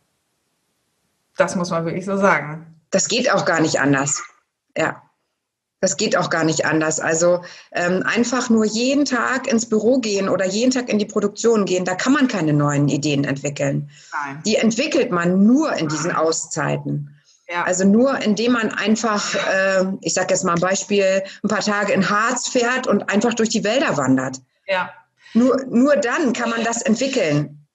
Das 1.37 1.57
muss 1.57 1.71
man 1.71 1.85
wirklich 1.85 2.05
so 2.05 2.17
sagen. 2.17 2.67
Das 2.91 3.09
geht 3.09 3.33
auch 3.33 3.45
gar 3.45 3.61
nicht 3.61 3.81
anders. 3.81 4.23
Ja. 4.77 5.03
Das 5.83 5.97
geht 5.97 6.15
auch 6.15 6.29
gar 6.29 6.45
nicht 6.45 6.67
anders. 6.67 7.01
Also 7.01 7.43
ähm, 7.73 8.03
einfach 8.05 8.51
nur 8.51 8.67
jeden 8.67 9.07
Tag 9.07 9.51
ins 9.51 9.67
Büro 9.67 9.99
gehen 9.99 10.29
oder 10.29 10.45
jeden 10.45 10.71
Tag 10.71 10.91
in 10.91 10.99
die 10.99 11.07
Produktion 11.07 11.65
gehen, 11.65 11.87
da 11.87 11.95
kann 11.95 12.13
man 12.13 12.29
keine 12.29 12.53
neuen 12.53 12.89
Ideen 12.89 13.25
entwickeln. 13.25 13.89
Nein. 14.13 14.43
Die 14.45 14.57
entwickelt 14.57 15.11
man 15.11 15.47
nur 15.47 15.73
in 15.73 15.89
diesen 15.89 16.13
Auszeiten. 16.13 17.17
Ja. 17.51 17.65
Also 17.65 17.85
nur 17.85 18.17
indem 18.21 18.53
man 18.53 18.73
einfach, 18.73 19.35
äh, 19.35 19.85
ich 20.03 20.15
sage 20.15 20.29
jetzt 20.31 20.45
mal 20.45 20.55
ein 20.55 20.61
Beispiel, 20.61 21.23
ein 21.43 21.49
paar 21.49 21.61
Tage 21.61 21.93
in 21.93 22.09
Harz 22.09 22.49
fährt 22.49 22.87
und 22.87 23.11
einfach 23.11 23.35
durch 23.35 23.49
die 23.49 23.65
Wälder 23.65 23.97
wandert. 23.97 24.37
Ja. 24.69 24.91
Nur, 25.35 25.65
nur 25.69 25.97
dann 25.97 26.33
kann 26.33 26.51
man 26.51 26.63
das 26.63 26.83
entwickeln. 26.83 27.67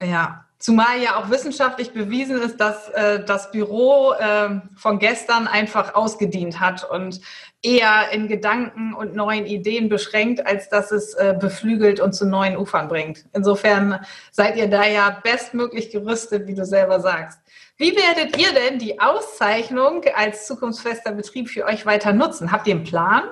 Ja, 0.00 0.44
zumal 0.58 1.00
ja 1.00 1.16
auch 1.16 1.30
wissenschaftlich 1.30 1.92
bewiesen 1.92 2.40
ist, 2.40 2.60
dass 2.60 2.88
äh, 2.90 3.24
das 3.24 3.50
Büro 3.50 4.12
äh, 4.12 4.60
von 4.76 5.00
gestern 5.00 5.48
einfach 5.48 5.96
ausgedient 5.96 6.60
hat 6.60 6.88
und 6.88 7.20
eher 7.60 8.10
in 8.12 8.28
Gedanken 8.28 8.94
und 8.94 9.16
neuen 9.16 9.46
Ideen 9.46 9.88
beschränkt, 9.88 10.46
als 10.46 10.68
dass 10.68 10.92
es 10.92 11.14
äh, 11.14 11.34
beflügelt 11.38 11.98
und 11.98 12.12
zu 12.12 12.26
neuen 12.26 12.56
Ufern 12.56 12.88
bringt. 12.88 13.24
Insofern 13.32 14.04
seid 14.30 14.56
ihr 14.56 14.68
da 14.68 14.86
ja 14.86 15.18
bestmöglich 15.24 15.90
gerüstet, 15.90 16.46
wie 16.46 16.54
du 16.54 16.64
selber 16.64 17.00
sagst. 17.00 17.40
Wie 17.76 17.96
werdet 17.96 18.36
ihr 18.38 18.52
denn 18.52 18.78
die 18.78 19.00
Auszeichnung 19.00 20.04
als 20.14 20.46
zukunftsfester 20.46 21.12
Betrieb 21.12 21.48
für 21.48 21.64
euch 21.64 21.84
weiter 21.86 22.12
nutzen? 22.12 22.52
Habt 22.52 22.66
ihr 22.68 22.74
einen 22.76 22.84
Plan? 22.84 23.24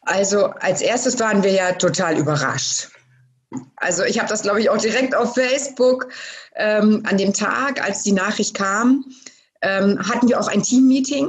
Also 0.00 0.46
als 0.46 0.80
erstes 0.80 1.20
waren 1.20 1.42
wir 1.42 1.52
ja 1.52 1.72
total 1.72 2.18
überrascht. 2.18 2.88
Also 3.76 4.02
ich 4.04 4.18
habe 4.18 4.28
das, 4.28 4.42
glaube 4.42 4.60
ich, 4.60 4.70
auch 4.70 4.78
direkt 4.78 5.14
auf 5.14 5.34
Facebook 5.34 6.08
ähm, 6.56 7.02
an 7.06 7.18
dem 7.18 7.34
Tag, 7.34 7.84
als 7.84 8.02
die 8.02 8.12
Nachricht 8.12 8.54
kam, 8.54 9.04
ähm, 9.60 9.98
hatten 10.08 10.28
wir 10.28 10.40
auch 10.40 10.48
ein 10.48 10.62
Team-Meeting 10.62 11.28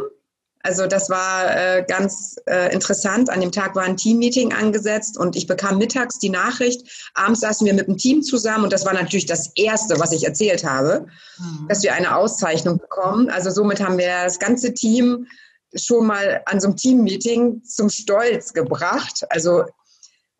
also 0.65 0.87
das 0.87 1.09
war 1.09 1.55
äh, 1.55 1.85
ganz 1.85 2.37
äh, 2.45 2.73
interessant. 2.73 3.29
An 3.29 3.41
dem 3.41 3.51
Tag 3.51 3.75
war 3.75 3.83
ein 3.83 3.97
Teammeeting 3.97 4.53
angesetzt 4.53 5.17
und 5.17 5.35
ich 5.35 5.45
bekam 5.45 5.77
mittags 5.77 6.19
die 6.19 6.29
Nachricht. 6.29 7.11
Abends 7.13 7.41
saßen 7.41 7.67
wir 7.67 7.73
mit 7.73 7.87
dem 7.87 7.97
Team 7.97 8.23
zusammen 8.23 8.63
und 8.63 8.71
das 8.71 8.85
war 8.85 8.93
natürlich 8.93 9.25
das 9.25 9.51
Erste, 9.55 9.99
was 9.99 10.13
ich 10.13 10.25
erzählt 10.25 10.63
habe, 10.63 11.07
mhm. 11.37 11.67
dass 11.67 11.83
wir 11.83 11.93
eine 11.93 12.15
Auszeichnung 12.15 12.77
bekommen. 12.77 13.29
Also 13.29 13.49
somit 13.49 13.83
haben 13.83 13.97
wir 13.97 14.07
das 14.23 14.39
ganze 14.39 14.73
Team 14.73 15.27
schon 15.75 16.07
mal 16.07 16.41
an 16.45 16.61
so 16.61 16.67
einem 16.67 16.77
Teammeeting 16.77 17.65
zum 17.65 17.89
Stolz 17.89 18.53
gebracht. 18.53 19.25
Also 19.29 19.65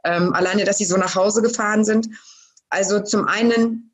ähm, 0.06 0.34
alleine, 0.34 0.64
dass 0.64 0.78
sie 0.78 0.86
so 0.86 0.96
nach 0.96 1.16
Hause 1.16 1.42
gefahren 1.42 1.84
sind. 1.84 2.08
Also 2.70 3.02
zum 3.02 3.28
einen, 3.28 3.94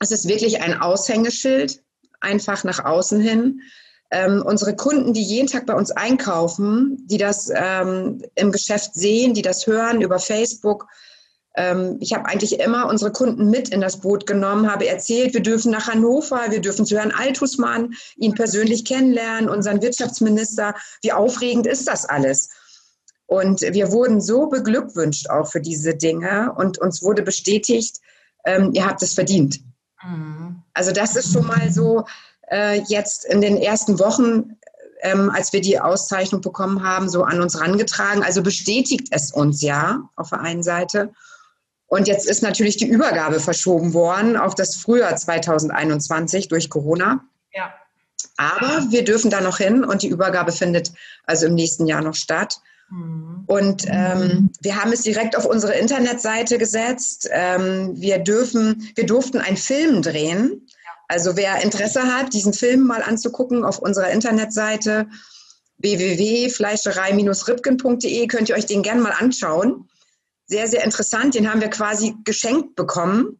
es 0.00 0.12
ist 0.12 0.28
wirklich 0.28 0.62
ein 0.62 0.80
Aushängeschild, 0.80 1.82
einfach 2.20 2.64
nach 2.64 2.82
außen 2.82 3.20
hin 3.20 3.60
ähm, 4.12 4.42
unsere 4.44 4.76
Kunden, 4.76 5.14
die 5.14 5.22
jeden 5.22 5.48
Tag 5.48 5.64
bei 5.64 5.74
uns 5.74 5.90
einkaufen, 5.90 6.98
die 7.06 7.16
das 7.16 7.50
ähm, 7.54 8.22
im 8.34 8.52
Geschäft 8.52 8.94
sehen, 8.94 9.32
die 9.32 9.40
das 9.40 9.66
hören 9.66 10.02
über 10.02 10.18
Facebook. 10.18 10.86
Ähm, 11.56 11.96
ich 11.98 12.12
habe 12.12 12.26
eigentlich 12.26 12.60
immer 12.60 12.88
unsere 12.88 13.10
Kunden 13.10 13.48
mit 13.48 13.70
in 13.70 13.80
das 13.80 14.00
Boot 14.00 14.26
genommen, 14.26 14.70
habe 14.70 14.86
erzählt, 14.86 15.32
wir 15.32 15.40
dürfen 15.40 15.72
nach 15.72 15.88
Hannover, 15.88 16.50
wir 16.50 16.60
dürfen 16.60 16.84
zu 16.84 16.98
Herrn 16.98 17.10
Altusmann, 17.10 17.94
ihn 18.16 18.34
persönlich 18.34 18.84
kennenlernen, 18.84 19.48
unseren 19.48 19.80
Wirtschaftsminister. 19.80 20.74
Wie 21.00 21.12
aufregend 21.12 21.66
ist 21.66 21.88
das 21.88 22.04
alles? 22.04 22.50
Und 23.24 23.62
wir 23.62 23.92
wurden 23.92 24.20
so 24.20 24.48
beglückwünscht 24.48 25.30
auch 25.30 25.50
für 25.50 25.62
diese 25.62 25.94
Dinge 25.94 26.52
und 26.54 26.78
uns 26.78 27.02
wurde 27.02 27.22
bestätigt, 27.22 27.96
ähm, 28.44 28.72
ihr 28.74 28.86
habt 28.86 29.02
es 29.02 29.14
verdient. 29.14 29.60
Mhm. 30.02 30.62
Also 30.74 30.92
das 30.92 31.16
ist 31.16 31.32
schon 31.32 31.46
mal 31.46 31.72
so, 31.72 32.04
äh, 32.52 32.82
jetzt 32.86 33.24
in 33.24 33.40
den 33.40 33.56
ersten 33.56 33.98
Wochen, 33.98 34.56
ähm, 35.00 35.30
als 35.30 35.52
wir 35.52 35.60
die 35.60 35.80
Auszeichnung 35.80 36.42
bekommen 36.42 36.84
haben, 36.84 37.08
so 37.08 37.24
an 37.24 37.40
uns 37.40 37.58
rangetragen. 37.60 38.22
Also 38.22 38.42
bestätigt 38.42 39.08
es 39.10 39.32
uns 39.32 39.62
ja 39.62 40.08
auf 40.16 40.28
der 40.30 40.40
einen 40.40 40.62
Seite. 40.62 41.12
Und 41.86 42.08
jetzt 42.08 42.28
ist 42.28 42.42
natürlich 42.42 42.76
die 42.76 42.86
Übergabe 42.86 43.40
verschoben 43.40 43.94
worden 43.94 44.36
auf 44.36 44.54
das 44.54 44.76
Frühjahr 44.76 45.16
2021 45.16 46.48
durch 46.48 46.70
Corona. 46.70 47.24
Ja. 47.52 47.72
Aber 48.36 48.90
wir 48.90 49.04
dürfen 49.04 49.30
da 49.30 49.40
noch 49.40 49.58
hin 49.58 49.84
und 49.84 50.02
die 50.02 50.08
Übergabe 50.08 50.52
findet 50.52 50.92
also 51.24 51.46
im 51.46 51.54
nächsten 51.54 51.86
Jahr 51.86 52.02
noch 52.02 52.14
statt. 52.14 52.60
Mhm. 52.90 53.44
Und 53.46 53.84
ähm, 53.88 54.50
wir 54.60 54.76
haben 54.76 54.92
es 54.92 55.02
direkt 55.02 55.36
auf 55.36 55.44
unsere 55.44 55.74
Internetseite 55.74 56.58
gesetzt. 56.58 57.28
Ähm, 57.30 57.92
wir 57.94 58.18
dürfen, 58.18 58.90
wir 58.94 59.06
durften 59.06 59.38
einen 59.38 59.56
Film 59.56 60.02
drehen 60.02 60.61
also 61.12 61.36
wer 61.36 61.62
Interesse 61.62 62.02
hat, 62.04 62.32
diesen 62.32 62.54
Film 62.54 62.86
mal 62.86 63.02
anzugucken 63.02 63.66
auf 63.66 63.78
unserer 63.78 64.10
Internetseite 64.10 65.08
www.fleischerei-ripken.de 65.76 68.26
könnt 68.28 68.48
ihr 68.48 68.54
euch 68.54 68.64
den 68.64 68.82
gerne 68.82 69.02
mal 69.02 69.12
anschauen. 69.12 69.90
Sehr, 70.46 70.68
sehr 70.68 70.84
interessant. 70.84 71.34
Den 71.34 71.50
haben 71.50 71.60
wir 71.60 71.68
quasi 71.68 72.14
geschenkt 72.24 72.76
bekommen. 72.76 73.38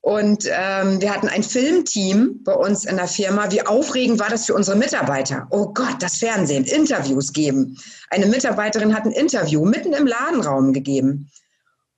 Und 0.00 0.48
ähm, 0.48 1.00
wir 1.00 1.12
hatten 1.12 1.26
ein 1.28 1.42
Filmteam 1.42 2.44
bei 2.44 2.52
uns 2.52 2.84
in 2.84 2.98
der 2.98 3.08
Firma. 3.08 3.50
Wie 3.50 3.66
aufregend 3.66 4.20
war 4.20 4.28
das 4.28 4.46
für 4.46 4.54
unsere 4.54 4.76
Mitarbeiter? 4.76 5.48
Oh 5.50 5.72
Gott, 5.72 5.96
das 6.00 6.18
Fernsehen, 6.18 6.62
Interviews 6.64 7.32
geben. 7.32 7.80
Eine 8.10 8.26
Mitarbeiterin 8.26 8.94
hat 8.94 9.06
ein 9.06 9.12
Interview 9.12 9.64
mitten 9.64 9.92
im 9.92 10.06
Ladenraum 10.06 10.72
gegeben. 10.72 11.32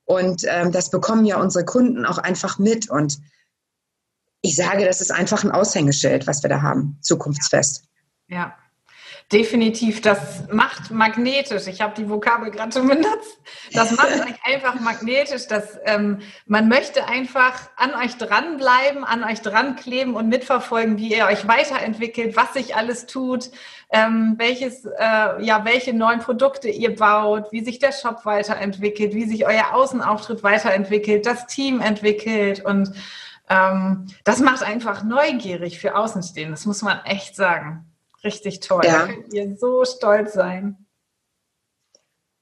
Und 0.07 0.45
ähm, 0.47 0.73
das 0.73 0.89
bekommen 0.89 1.27
ja 1.27 1.39
unsere 1.39 1.67
Kunden 1.67 2.07
auch 2.07 2.17
einfach 2.17 2.59
mit. 2.59 2.89
Und 2.89 3.19
ich 4.47 4.55
sage, 4.55 4.85
das 4.85 5.01
ist 5.01 5.11
einfach 5.11 5.43
ein 5.43 5.51
Aushängeschild, 5.51 6.27
was 6.27 6.43
wir 6.43 6.51
da 6.51 6.63
haben, 6.63 6.99
zukunftsfest. 7.03 7.85
Ja. 8.29 8.55
Definitiv, 9.33 10.03
das 10.03 10.45
macht 10.53 10.93
magnetisch. 10.93 11.67
Ich 11.67 11.81
habe 11.81 11.95
die 11.97 12.09
Vokabel 12.09 12.53
gerade 12.53 12.71
schon 12.71 12.87
benutzt. 12.87 13.39
Das 13.73 13.91
macht 13.91 14.13
euch 14.13 14.37
einfach 14.45 14.79
magnetisch. 14.79 15.49
Dass, 15.49 15.81
ähm, 15.85 16.21
man 16.47 16.69
möchte 16.69 17.09
einfach 17.09 17.69
an 17.77 17.93
euch 17.97 18.17
dranbleiben, 18.19 19.03
an 19.03 19.25
euch 19.25 19.41
drankleben 19.43 20.15
und 20.15 20.29
mitverfolgen, 20.29 20.97
wie 20.99 21.13
ihr 21.13 21.27
euch 21.27 21.49
weiterentwickelt, 21.49 22.37
was 22.37 22.53
sich 22.53 22.77
alles 22.77 23.07
tut, 23.07 23.51
ähm, 23.91 24.35
welches, 24.39 24.85
äh, 24.85 25.43
ja, 25.43 25.65
welche 25.65 25.93
neuen 25.93 26.21
Produkte 26.21 26.69
ihr 26.69 26.95
baut, 26.95 27.51
wie 27.51 27.65
sich 27.65 27.81
der 27.81 27.91
Shop 27.91 28.25
weiterentwickelt, 28.27 29.13
wie 29.13 29.25
sich 29.25 29.45
euer 29.45 29.75
Außenauftritt 29.75 30.45
weiterentwickelt, 30.45 31.27
das 31.27 31.49
Team 31.49 31.81
entwickelt 31.81 32.65
und 32.65 32.93
ähm, 33.49 34.07
das 34.25 34.41
macht 34.41 34.63
einfach 34.63 35.05
neugierig 35.05 35.79
für 35.79 35.97
Außenstehende. 35.97 36.53
Das 36.53 36.67
muss 36.67 36.83
man 36.83 37.05
echt 37.05 37.37
sagen. 37.37 37.87
Richtig 38.25 38.61
toll. 38.61 38.83
Ja. 38.85 39.01
Da 39.01 39.07
könnt 39.07 39.33
ihr 39.33 39.57
so 39.57 39.85
stolz 39.85 40.33
sein. 40.33 40.87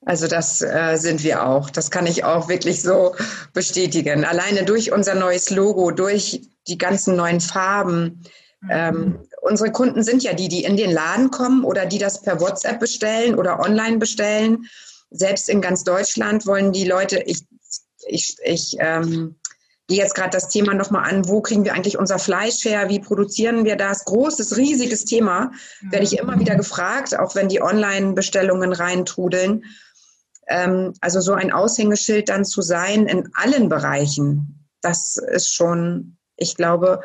Also 0.06 0.28
das 0.28 0.60
äh, 0.60 0.96
sind 0.96 1.22
wir 1.24 1.46
auch. 1.46 1.70
Das 1.70 1.90
kann 1.90 2.06
ich 2.06 2.24
auch 2.24 2.48
wirklich 2.48 2.82
so 2.82 3.14
bestätigen. 3.52 4.24
Alleine 4.24 4.64
durch 4.64 4.92
unser 4.92 5.14
neues 5.14 5.50
Logo, 5.50 5.90
durch 5.90 6.42
die 6.66 6.78
ganzen 6.78 7.16
neuen 7.16 7.40
Farben. 7.40 8.22
Mhm. 8.60 8.70
Ähm, 8.70 9.18
unsere 9.40 9.72
Kunden 9.72 10.02
sind 10.02 10.22
ja 10.22 10.34
die, 10.34 10.48
die 10.48 10.64
in 10.64 10.76
den 10.76 10.90
Laden 10.90 11.30
kommen 11.30 11.64
oder 11.64 11.86
die 11.86 11.98
das 11.98 12.22
per 12.22 12.40
WhatsApp 12.40 12.80
bestellen 12.80 13.34
oder 13.34 13.60
online 13.60 13.98
bestellen. 13.98 14.66
Selbst 15.10 15.48
in 15.48 15.60
ganz 15.60 15.84
Deutschland 15.84 16.46
wollen 16.46 16.72
die 16.72 16.84
Leute, 16.84 17.22
ich, 17.24 17.46
ich, 18.06 18.36
ich 18.44 18.76
ähm, 18.80 19.36
gehe 19.86 19.98
jetzt 19.98 20.14
gerade 20.14 20.30
das 20.30 20.48
Thema 20.48 20.74
nochmal 20.74 21.10
an, 21.10 21.28
wo 21.28 21.42
kriegen 21.42 21.64
wir 21.64 21.74
eigentlich 21.74 21.98
unser 21.98 22.18
Fleisch 22.18 22.64
her, 22.64 22.88
wie 22.88 23.00
produzieren 23.00 23.64
wir 23.64 23.76
das? 23.76 24.04
Großes, 24.04 24.56
riesiges 24.56 25.04
Thema, 25.04 25.52
werde 25.82 26.04
ich 26.04 26.18
immer 26.18 26.38
wieder 26.38 26.56
gefragt, 26.56 27.18
auch 27.18 27.34
wenn 27.34 27.48
die 27.48 27.60
Online-Bestellungen 27.60 28.72
reintrudeln. 28.72 29.64
Ähm, 30.48 30.94
also 31.00 31.20
so 31.20 31.34
ein 31.34 31.52
Aushängeschild 31.52 32.28
dann 32.28 32.44
zu 32.44 32.62
sein 32.62 33.06
in 33.06 33.30
allen 33.34 33.68
Bereichen, 33.68 34.68
das 34.80 35.16
ist 35.16 35.54
schon, 35.54 36.16
ich 36.36 36.56
glaube, 36.56 37.00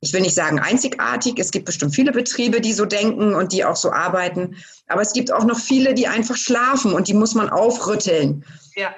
ich 0.00 0.12
will 0.12 0.20
nicht 0.20 0.34
sagen 0.34 0.60
einzigartig, 0.60 1.38
es 1.38 1.50
gibt 1.50 1.64
bestimmt 1.64 1.94
viele 1.94 2.12
Betriebe, 2.12 2.60
die 2.60 2.72
so 2.72 2.84
denken 2.84 3.34
und 3.34 3.52
die 3.52 3.64
auch 3.64 3.76
so 3.76 3.90
arbeiten, 3.90 4.56
aber 4.86 5.02
es 5.02 5.12
gibt 5.12 5.32
auch 5.32 5.44
noch 5.44 5.58
viele, 5.58 5.94
die 5.94 6.06
einfach 6.06 6.36
schlafen 6.36 6.92
und 6.92 7.08
die 7.08 7.14
muss 7.14 7.34
man 7.34 7.48
aufrütteln. 7.48 8.44
Ja 8.76 8.90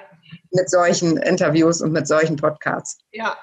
mit 0.51 0.69
solchen 0.69 1.17
Interviews 1.17 1.81
und 1.81 1.91
mit 1.91 2.07
solchen 2.07 2.35
Podcasts. 2.35 2.97
Ja, 3.11 3.37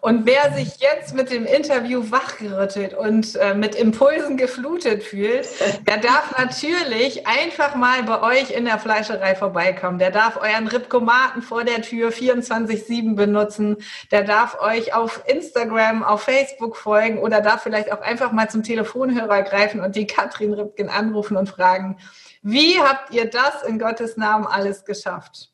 und 0.00 0.26
wer 0.26 0.52
sich 0.52 0.78
jetzt 0.78 1.14
mit 1.14 1.30
dem 1.30 1.44
Interview 1.44 2.10
wachgerüttelt 2.10 2.94
und 2.94 3.36
äh, 3.36 3.54
mit 3.54 3.74
Impulsen 3.74 4.36
geflutet 4.36 5.02
fühlt, 5.02 5.48
der 5.86 5.98
darf 5.98 6.36
natürlich 6.38 7.26
einfach 7.26 7.74
mal 7.74 8.02
bei 8.04 8.22
euch 8.22 8.50
in 8.50 8.64
der 8.64 8.78
Fleischerei 8.78 9.34
vorbeikommen. 9.34 9.98
Der 9.98 10.10
darf 10.10 10.36
euren 10.36 10.68
Ripkomaten 10.68 11.42
vor 11.42 11.64
der 11.64 11.82
Tür 11.82 12.10
24-7 12.10 13.16
benutzen. 13.16 13.76
Der 14.12 14.22
darf 14.22 14.60
euch 14.60 14.94
auf 14.94 15.22
Instagram, 15.26 16.04
auf 16.04 16.22
Facebook 16.22 16.76
folgen 16.76 17.18
oder 17.18 17.40
darf 17.40 17.62
vielleicht 17.62 17.92
auch 17.92 18.00
einfach 18.00 18.32
mal 18.32 18.48
zum 18.48 18.62
Telefonhörer 18.62 19.42
greifen 19.42 19.80
und 19.80 19.96
die 19.96 20.06
Katrin 20.06 20.54
Ripken 20.54 20.88
anrufen 20.88 21.36
und 21.36 21.48
fragen, 21.48 21.98
wie 22.42 22.78
habt 22.80 23.12
ihr 23.12 23.28
das 23.28 23.64
in 23.64 23.78
Gottes 23.78 24.16
Namen 24.16 24.46
alles 24.46 24.84
geschafft? 24.84 25.50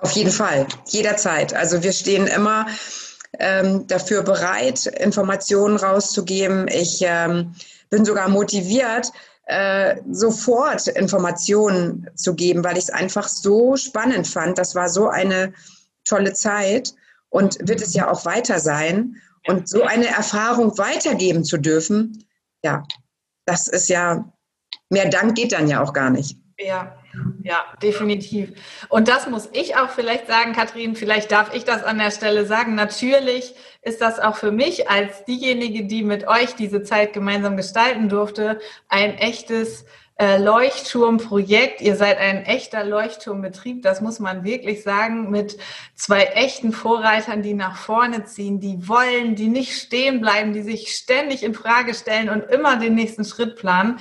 Auf 0.00 0.12
jeden 0.12 0.30
Fall, 0.30 0.66
jederzeit. 0.86 1.54
Also 1.54 1.82
wir 1.82 1.92
stehen 1.92 2.26
immer 2.26 2.66
ähm, 3.38 3.86
dafür 3.86 4.22
bereit, 4.22 4.86
Informationen 4.86 5.76
rauszugeben. 5.76 6.68
Ich 6.68 7.02
ähm, 7.02 7.54
bin 7.90 8.04
sogar 8.04 8.28
motiviert, 8.28 9.12
äh, 9.46 9.96
sofort 10.10 10.86
Informationen 10.88 12.08
zu 12.14 12.34
geben, 12.34 12.64
weil 12.64 12.78
ich 12.78 12.84
es 12.84 12.90
einfach 12.90 13.28
so 13.28 13.76
spannend 13.76 14.26
fand. 14.26 14.58
Das 14.58 14.74
war 14.74 14.88
so 14.88 15.08
eine 15.08 15.52
tolle 16.04 16.32
Zeit 16.32 16.94
und 17.28 17.58
wird 17.68 17.82
es 17.82 17.94
ja 17.94 18.10
auch 18.10 18.24
weiter 18.24 18.58
sein. 18.58 19.16
Und 19.46 19.68
so 19.68 19.82
eine 19.82 20.06
Erfahrung 20.06 20.76
weitergeben 20.78 21.44
zu 21.44 21.56
dürfen, 21.56 22.26
ja, 22.62 22.84
das 23.46 23.68
ist 23.68 23.88
ja, 23.88 24.30
mehr 24.90 25.08
Dank 25.08 25.34
geht 25.34 25.52
dann 25.52 25.66
ja 25.66 25.82
auch 25.82 25.92
gar 25.92 26.10
nicht. 26.10 26.36
Ja, 26.58 26.99
ja, 27.42 27.64
definitiv. 27.82 28.52
Und 28.88 29.08
das 29.08 29.28
muss 29.28 29.48
ich 29.52 29.76
auch 29.76 29.90
vielleicht 29.90 30.26
sagen, 30.26 30.52
Kathrin, 30.52 30.94
vielleicht 30.94 31.32
darf 31.32 31.54
ich 31.54 31.64
das 31.64 31.82
an 31.82 31.98
der 31.98 32.10
Stelle 32.10 32.46
sagen. 32.46 32.74
Natürlich 32.74 33.54
ist 33.82 34.00
das 34.00 34.20
auch 34.20 34.36
für 34.36 34.52
mich 34.52 34.88
als 34.88 35.24
diejenige, 35.24 35.84
die 35.84 36.02
mit 36.02 36.28
euch 36.28 36.54
diese 36.54 36.82
Zeit 36.82 37.12
gemeinsam 37.12 37.56
gestalten 37.56 38.08
durfte, 38.08 38.60
ein 38.88 39.16
echtes 39.18 39.86
äh, 40.20 40.36
Leuchtturmprojekt. 40.36 41.80
Ihr 41.80 41.96
seid 41.96 42.18
ein 42.18 42.44
echter 42.44 42.84
Leuchtturmbetrieb, 42.84 43.82
das 43.82 44.00
muss 44.00 44.20
man 44.20 44.44
wirklich 44.44 44.82
sagen, 44.82 45.30
mit 45.30 45.56
zwei 45.94 46.24
echten 46.24 46.72
Vorreitern, 46.72 47.42
die 47.42 47.54
nach 47.54 47.76
vorne 47.76 48.24
ziehen, 48.24 48.60
die 48.60 48.86
wollen, 48.86 49.34
die 49.34 49.48
nicht 49.48 49.76
stehen 49.76 50.20
bleiben, 50.20 50.52
die 50.52 50.62
sich 50.62 50.94
ständig 50.94 51.42
in 51.42 51.54
Frage 51.54 51.94
stellen 51.94 52.28
und 52.28 52.44
immer 52.50 52.76
den 52.76 52.94
nächsten 52.94 53.24
Schritt 53.24 53.56
planen 53.56 53.98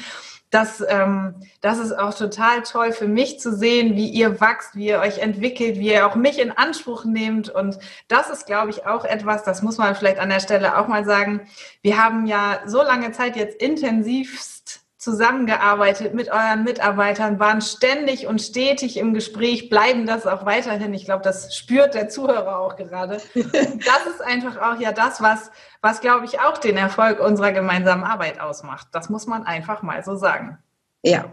das, 0.49 0.83
ähm, 0.88 1.35
das 1.62 1.77
ist 1.77 1.91
auch 1.91 2.13
total 2.13 2.63
toll 2.63 2.91
für 2.91 3.07
mich 3.07 3.39
zu 3.39 3.55
sehen, 3.55 3.95
wie 3.95 4.09
ihr 4.09 4.41
wächst, 4.41 4.75
wie 4.75 4.88
ihr 4.88 4.99
euch 4.99 5.19
entwickelt, 5.19 5.77
wie 5.77 5.93
ihr 5.93 6.07
auch 6.07 6.15
mich 6.15 6.39
in 6.39 6.51
Anspruch 6.51 7.05
nehmt. 7.05 7.49
Und 7.49 7.77
das 8.07 8.29
ist, 8.29 8.47
glaube 8.47 8.71
ich, 8.71 8.85
auch 8.85 9.05
etwas, 9.05 9.43
das 9.43 9.62
muss 9.62 9.77
man 9.77 9.95
vielleicht 9.95 10.19
an 10.19 10.29
der 10.29 10.39
Stelle 10.39 10.77
auch 10.77 10.88
mal 10.88 11.05
sagen. 11.05 11.47
Wir 11.81 12.03
haben 12.03 12.25
ja 12.25 12.62
so 12.65 12.81
lange 12.81 13.12
Zeit 13.12 13.35
jetzt 13.35 13.62
intensivst 13.62 14.81
zusammengearbeitet 15.10 16.13
mit 16.13 16.30
euren 16.30 16.63
Mitarbeitern, 16.63 17.39
waren 17.39 17.62
ständig 17.62 18.28
und 18.28 18.41
stetig 18.41 18.98
im 18.98 19.13
Gespräch, 19.13 19.69
bleiben 19.69 20.06
das 20.06 20.28
auch 20.28 20.45
weiterhin. 20.45 20.93
Ich 20.93 21.06
glaube, 21.06 21.24
das 21.24 21.56
spürt 21.56 21.95
der 21.95 22.10
Zuhörer 22.10 22.60
auch 22.60 22.76
gerade. 22.76 23.17
das 23.34 24.13
ist 24.13 24.22
einfach 24.24 24.58
auch 24.58 24.80
ja 24.80 24.91
das, 24.91 25.22
was, 25.22 25.52
was 25.82 26.02
glaube 26.02 26.26
ich 26.26 26.39
auch 26.39 26.58
den 26.60 26.78
Erfolg 26.78 27.19
unserer 27.19 27.52
gemeinsamen 27.52 28.04
Arbeit 28.04 28.39
ausmacht. 28.39 28.88
Das 28.91 29.10
muss 29.10 29.26
man 29.26 29.43
einfach 29.45 29.82
mal 29.82 30.04
so 30.04 30.15
sagen. 30.15 30.60
Ja, 31.02 31.26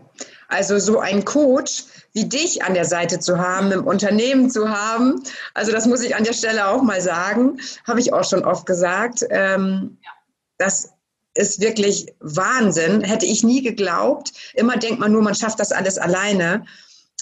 also 0.49 0.79
so 0.79 1.01
ein 1.01 1.25
Coach 1.25 1.85
wie 2.13 2.29
dich 2.29 2.65
an 2.65 2.73
der 2.73 2.87
Seite 2.87 3.19
zu 3.19 3.39
haben, 3.39 3.73
im 3.73 3.85
Unternehmen 3.85 4.49
zu 4.49 4.71
haben, 4.71 5.23
also 5.53 5.71
das 5.71 5.87
muss 5.87 6.03
ich 6.03 6.17
an 6.17 6.25
der 6.25 6.33
Stelle 6.33 6.69
auch 6.69 6.83
mal 6.83 7.01
sagen, 7.01 7.59
habe 7.87 8.01
ich 8.01 8.15
auch 8.15 8.25
schon 8.25 8.45
oft 8.45 8.65
gesagt. 8.65 9.27
Ähm, 9.29 9.99
ja. 10.03 10.11
Das 10.57 10.96
ist 11.37 11.61
wirklich 11.61 12.07
Wahnsinn. 12.21 13.03
Hätte 13.03 13.27
ich 13.27 13.45
nie 13.45 13.63
geglaubt. 13.63 14.33
Immer 14.55 14.77
denkt 14.77 14.99
man 14.99 15.13
nur, 15.13 15.23
man 15.23 15.35
schafft 15.35 15.61
das 15.61 15.73
alles 15.73 15.99
alleine. 15.99 16.65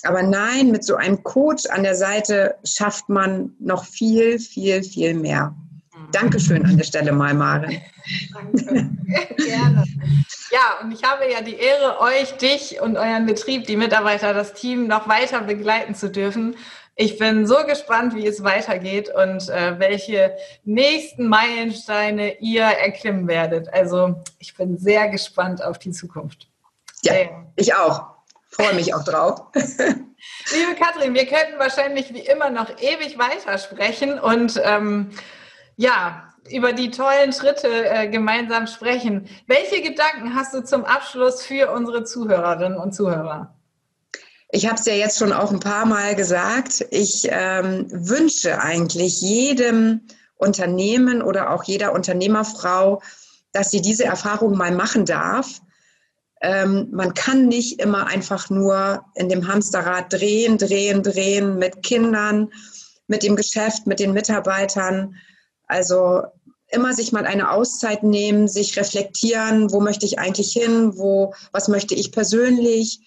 Aber 0.05 0.23
nein, 0.23 0.71
mit 0.71 0.85
so 0.85 0.97
einem 0.97 1.23
Coach 1.23 1.67
an 1.67 1.83
der 1.83 1.95
Seite 1.95 2.57
schafft 2.65 3.09
man 3.09 3.53
noch 3.59 3.85
viel, 3.85 4.39
viel, 4.39 4.83
viel 4.83 5.15
mehr. 5.15 5.55
Dankeschön 6.13 6.65
an 6.65 6.77
der 6.77 6.85
Stelle 6.85 7.13
mal, 7.13 7.35
Maren. 7.35 7.81
Danke. 8.33 8.91
Gerne. 9.37 9.85
Ja, 10.51 10.79
und 10.83 10.93
ich 10.93 11.03
habe 11.03 11.25
ja 11.31 11.41
die 11.41 11.57
Ehre, 11.57 12.01
euch, 12.01 12.37
dich 12.37 12.81
und 12.81 12.97
euren 12.97 13.27
Betrieb, 13.27 13.67
die 13.67 13.77
Mitarbeiter, 13.77 14.35
das 14.35 14.55
Team 14.55 14.87
noch 14.87 15.09
weiter 15.09 15.41
begleiten 15.41 15.95
zu 15.95 16.11
dürfen. 16.11 16.55
Ich 16.97 17.19
bin 17.19 17.47
so 17.47 17.57
gespannt, 17.67 18.15
wie 18.15 18.27
es 18.27 18.45
weitergeht 18.45 19.09
und 19.09 19.49
äh, 19.49 19.79
welche 19.79 20.37
nächsten 20.65 21.27
Meilensteine 21.27 22.39
ihr 22.39 22.63
erklimmen 22.63 23.27
werdet. 23.27 23.73
Also 23.73 24.23
ich 24.39 24.57
bin 24.57 24.79
sehr 24.79 25.09
gespannt 25.09 25.63
auf 25.63 25.79
die 25.79 25.91
Zukunft. 25.91 26.49
Ja, 27.03 27.15
ich 27.57 27.75
auch. 27.75 28.15
Freue 28.49 28.75
mich 28.75 28.95
auch 28.95 29.03
drauf. 29.03 29.41
Liebe 29.55 30.75
Katrin, 30.79 31.15
wir 31.15 31.27
könnten 31.27 31.59
wahrscheinlich 31.59 32.15
wie 32.15 32.21
immer 32.21 32.51
noch 32.51 32.71
ewig 32.81 33.19
weitersprechen 33.19 34.21
und 34.21 34.61
ähm, 34.63 35.11
ja, 35.77 36.33
über 36.51 36.73
die 36.73 36.91
tollen 36.91 37.33
Schritte 37.33 37.89
äh, 37.89 38.09
gemeinsam 38.09 38.69
sprechen. 38.69 39.29
Welche 39.49 39.83
Gedanken 39.83 40.35
hast 40.37 40.55
du 40.55 40.63
zum 40.63 40.85
Abschluss 40.85 41.45
für 41.45 41.73
unsere 41.73 42.05
Zuhörerinnen 42.05 42.79
und 42.79 42.95
Zuhörer? 42.95 43.55
Ich 44.55 44.67
habe 44.69 44.77
es 44.77 44.87
ja 44.87 44.95
jetzt 44.95 45.19
schon 45.19 45.33
auch 45.33 45.51
ein 45.51 45.59
paar 45.59 45.85
Mal 45.85 46.15
gesagt. 46.15 46.87
Ich 46.93 47.27
ähm, 47.29 47.87
wünsche 47.91 48.61
eigentlich 48.61 49.21
jedem 49.21 50.03
Unternehmen 50.37 51.23
oder 51.23 51.51
auch 51.51 51.65
jeder 51.65 51.93
Unternehmerfrau, 51.93 53.03
dass 53.51 53.73
sie 53.73 53.83
diese 53.83 54.05
Erfahrung 54.05 54.57
mal 54.57 54.71
machen 54.71 55.07
darf. 55.07 55.61
Ähm, 56.41 56.87
man 56.93 57.15
kann 57.15 57.49
nicht 57.49 57.81
immer 57.81 58.07
einfach 58.07 58.49
nur 58.49 59.05
in 59.17 59.29
dem 59.29 59.49
Hamsterrad 59.49 60.13
drehen, 60.13 60.57
drehen, 60.57 61.03
drehen 61.03 61.59
mit 61.59 61.83
Kindern, 61.83 62.53
mit 63.09 63.25
dem 63.25 63.35
Geschäft, 63.35 63.89
mit 63.89 63.99
den 63.99 64.13
Mitarbeitern. 64.13 65.17
Also 65.67 66.23
immer 66.69 66.93
sich 66.93 67.11
mal 67.11 67.27
eine 67.27 67.51
Auszeit 67.51 68.05
nehmen, 68.05 68.47
sich 68.47 68.77
reflektieren, 68.77 69.73
wo 69.73 69.81
möchte 69.81 70.07
ich 70.07 70.21
eigentlich 70.21 70.53
hin, 70.53 70.97
wo, 70.97 71.35
was 71.51 71.67
möchte 71.67 71.97
ich 71.97 72.13
persönlich 72.13 73.01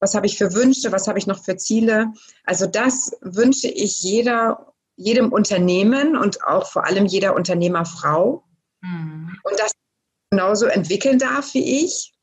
was 0.00 0.14
habe 0.14 0.26
ich 0.26 0.36
für 0.36 0.54
Wünsche, 0.54 0.92
was 0.92 1.06
habe 1.06 1.18
ich 1.18 1.26
noch 1.26 1.44
für 1.44 1.56
Ziele. 1.56 2.12
Also 2.44 2.66
das 2.66 3.12
wünsche 3.20 3.68
ich 3.68 4.02
jeder, 4.02 4.72
jedem 4.96 5.32
Unternehmen 5.32 6.16
und 6.16 6.42
auch 6.44 6.70
vor 6.70 6.86
allem 6.86 7.06
jeder 7.06 7.36
Unternehmerfrau. 7.36 8.42
Mhm. 8.80 9.38
Und 9.44 9.58
das 9.58 9.72
genauso 10.30 10.66
entwickeln 10.66 11.18
darf 11.18 11.54
wie 11.54 11.84
ich. 11.84 12.14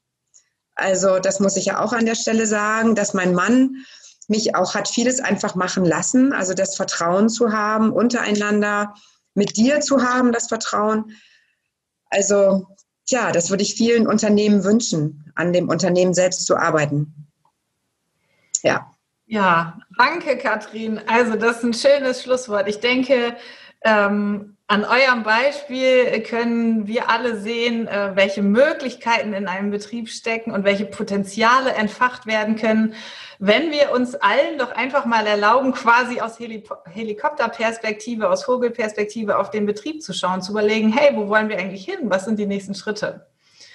Also 0.76 1.20
das 1.20 1.40
muss 1.40 1.56
ich 1.56 1.66
ja 1.66 1.80
auch 1.80 1.94
an 1.94 2.06
der 2.06 2.16
Stelle 2.16 2.46
sagen, 2.48 2.96
dass 2.96 3.14
mein 3.14 3.34
Mann 3.34 3.86
mich 4.28 4.56
auch 4.56 4.76
hat 4.76 4.88
vieles 4.88 5.20
einfach 5.20 5.56
machen 5.56 5.86
lassen. 5.86 6.34
Also 6.34 6.54
das 6.54 6.76
Vertrauen 6.76 7.30
zu 7.30 7.52
haben 7.52 7.92
untereinander, 7.92 8.94
mit 9.34 9.56
dir 9.56 9.80
zu 9.82 10.02
haben, 10.02 10.32
das 10.32 10.48
Vertrauen. 10.48 11.12
Also 12.10 12.68
ja, 13.08 13.32
das 13.32 13.50
würde 13.50 13.64
ich 13.64 13.76
vielen 13.76 14.08
Unternehmen 14.08 14.64
wünschen, 14.64 15.32
an 15.36 15.54
dem 15.54 15.70
Unternehmen 15.70 16.14
selbst 16.14 16.46
zu 16.46 16.58
arbeiten. 16.58 17.17
Ja. 18.64 18.92
Ja, 19.26 19.78
danke, 19.98 20.38
Katrin. 20.38 21.02
Also, 21.06 21.36
das 21.36 21.58
ist 21.58 21.64
ein 21.64 21.74
schönes 21.74 22.24
Schlusswort. 22.24 22.70
Ich 22.70 22.80
denke, 22.80 23.36
ähm, 23.84 24.58
an 24.68 24.84
eurem 24.84 25.24
Beispiel 25.24 26.22
können 26.24 26.88
wir 26.88 27.10
alle 27.10 27.40
sehen, 27.40 27.88
äh, 27.88 28.16
welche 28.16 28.42
Möglichkeiten 28.42 29.32
in 29.34 29.48
einem 29.48 29.72
Betrieb 29.72 30.10
stecken 30.10 30.52
und 30.52 30.66
welche 30.66 30.86
Potenziale 30.86 31.72
entfacht 31.72 32.26
werden 32.26 32.58
können, 32.58 32.94
wenn 33.40 33.72
wir 33.72 33.92
uns 33.92 34.16
allen 34.16 34.58
doch 34.58 34.72
einfach 34.72 35.06
mal 35.06 35.26
erlauben, 35.26 35.72
quasi 35.72 36.20
aus 36.20 36.38
Helikopterperspektive, 36.40 38.30
aus 38.30 38.44
Vogelperspektive 38.44 39.38
auf 39.38 39.52
den 39.52 39.66
Betrieb 39.66 40.02
zu 40.02 40.12
schauen, 40.14 40.42
zu 40.42 40.52
überlegen, 40.52 40.92
hey, 40.92 41.16
wo 41.16 41.30
wollen 41.30 41.48
wir 41.48 41.58
eigentlich 41.58 41.86
hin? 41.86 42.00
Was 42.04 42.26
sind 42.26 42.40
die 42.40 42.48
nächsten 42.48 42.76
Schritte? 42.76 43.28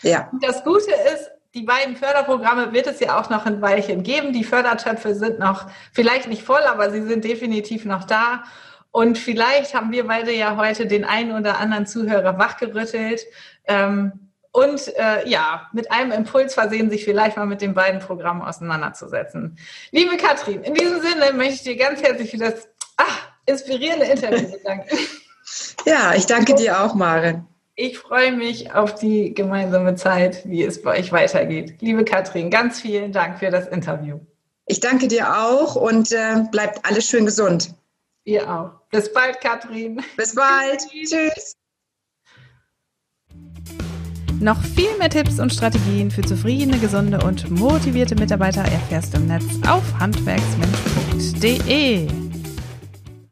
Ja. 0.03 0.29
Und 0.33 0.45
das 0.45 0.63
Gute 0.65 0.91
ist, 1.15 1.31
die 1.55 1.63
beiden 1.63 1.97
Förderprogramme 1.97 2.73
wird 2.73 2.87
es 2.87 3.01
ja 3.01 3.21
auch 3.21 3.29
noch 3.29 3.45
ein 3.45 3.61
Weilchen 3.61 4.03
geben. 4.03 4.33
Die 4.33 4.45
Fördertöpfe 4.45 5.15
sind 5.15 5.39
noch 5.39 5.67
vielleicht 5.93 6.29
nicht 6.29 6.43
voll, 6.43 6.63
aber 6.63 6.91
sie 6.91 7.03
sind 7.03 7.25
definitiv 7.25 7.85
noch 7.85 8.05
da. 8.05 8.45
Und 8.91 9.19
vielleicht 9.19 9.75
haben 9.75 9.93
wir 9.93 10.07
beide 10.07 10.33
ja 10.33 10.57
heute 10.57 10.87
den 10.87 11.05
einen 11.05 11.33
oder 11.33 11.59
anderen 11.59 11.87
Zuhörer 11.87 12.39
wachgerüttelt. 12.39 13.23
Ähm, 13.67 14.31
und 14.51 14.95
äh, 14.97 15.27
ja, 15.29 15.69
mit 15.73 15.91
einem 15.91 16.13
Impuls 16.13 16.55
versehen, 16.55 16.91
sich 16.91 17.05
vielleicht 17.05 17.39
mal 17.39 17.47
mit 17.47 17.63
den 17.63 17.73
beiden 17.73 18.01
Programmen 18.01 18.43
auseinanderzusetzen. 18.43 19.59
Liebe 19.93 20.19
Katrin, 20.19 20.63
in 20.63 20.75
diesem 20.75 21.01
Sinne 21.01 21.33
möchte 21.33 21.55
ich 21.55 21.63
dir 21.63 21.77
ganz 21.77 22.03
herzlich 22.03 22.31
für 22.31 22.39
das 22.39 22.69
ach, 22.99 23.29
inspirierende 23.47 24.07
Interview 24.07 24.51
bedanken. 24.51 24.97
Ja, 25.85 26.15
ich 26.15 26.27
danke 26.27 26.55
dir 26.55 26.83
auch, 26.83 26.95
Maren. 26.95 27.49
Ich 27.75 27.99
freue 27.99 28.33
mich 28.33 28.75
auf 28.75 28.97
die 28.97 29.33
gemeinsame 29.33 29.95
Zeit, 29.95 30.47
wie 30.47 30.63
es 30.63 30.83
bei 30.83 30.99
euch 30.99 31.11
weitergeht. 31.11 31.77
Liebe 31.81 32.05
Katrin, 32.05 32.51
ganz 32.51 32.81
vielen 32.81 33.13
Dank 33.13 33.39
für 33.39 33.51
das 33.51 33.67
Interview. 33.69 34.21
Ich 34.67 34.81
danke 34.81 35.09
dir 35.09 35.43
auch 35.43 35.75
und 35.75 36.13
äh, 36.13 36.45
bleibt 36.51 36.85
alles 36.85 37.07
schön 37.07 37.25
gesund. 37.25 37.75
Ihr 38.25 38.47
auch. 38.49 38.71
Bis 38.91 39.13
bald, 39.13 39.41
Katrin. 39.41 40.01
Bis 40.17 40.33
bald. 40.35 40.81
Tschüss. 40.93 41.57
Noch 44.39 44.63
viel 44.63 44.97
mehr 44.99 45.11
Tipps 45.11 45.41
und 45.41 45.53
Strategien 45.53 46.11
für 46.11 46.23
zufriedene, 46.23 46.79
gesunde 46.79 47.19
und 47.25 47.51
motivierte 47.51 48.17
Mitarbeiter 48.17 48.63
erfährst 48.63 49.15
du 49.15 49.19
im 49.19 49.29
Netz 49.29 49.45
auf 49.67 49.85
handwerksmensch.de. 49.99 52.22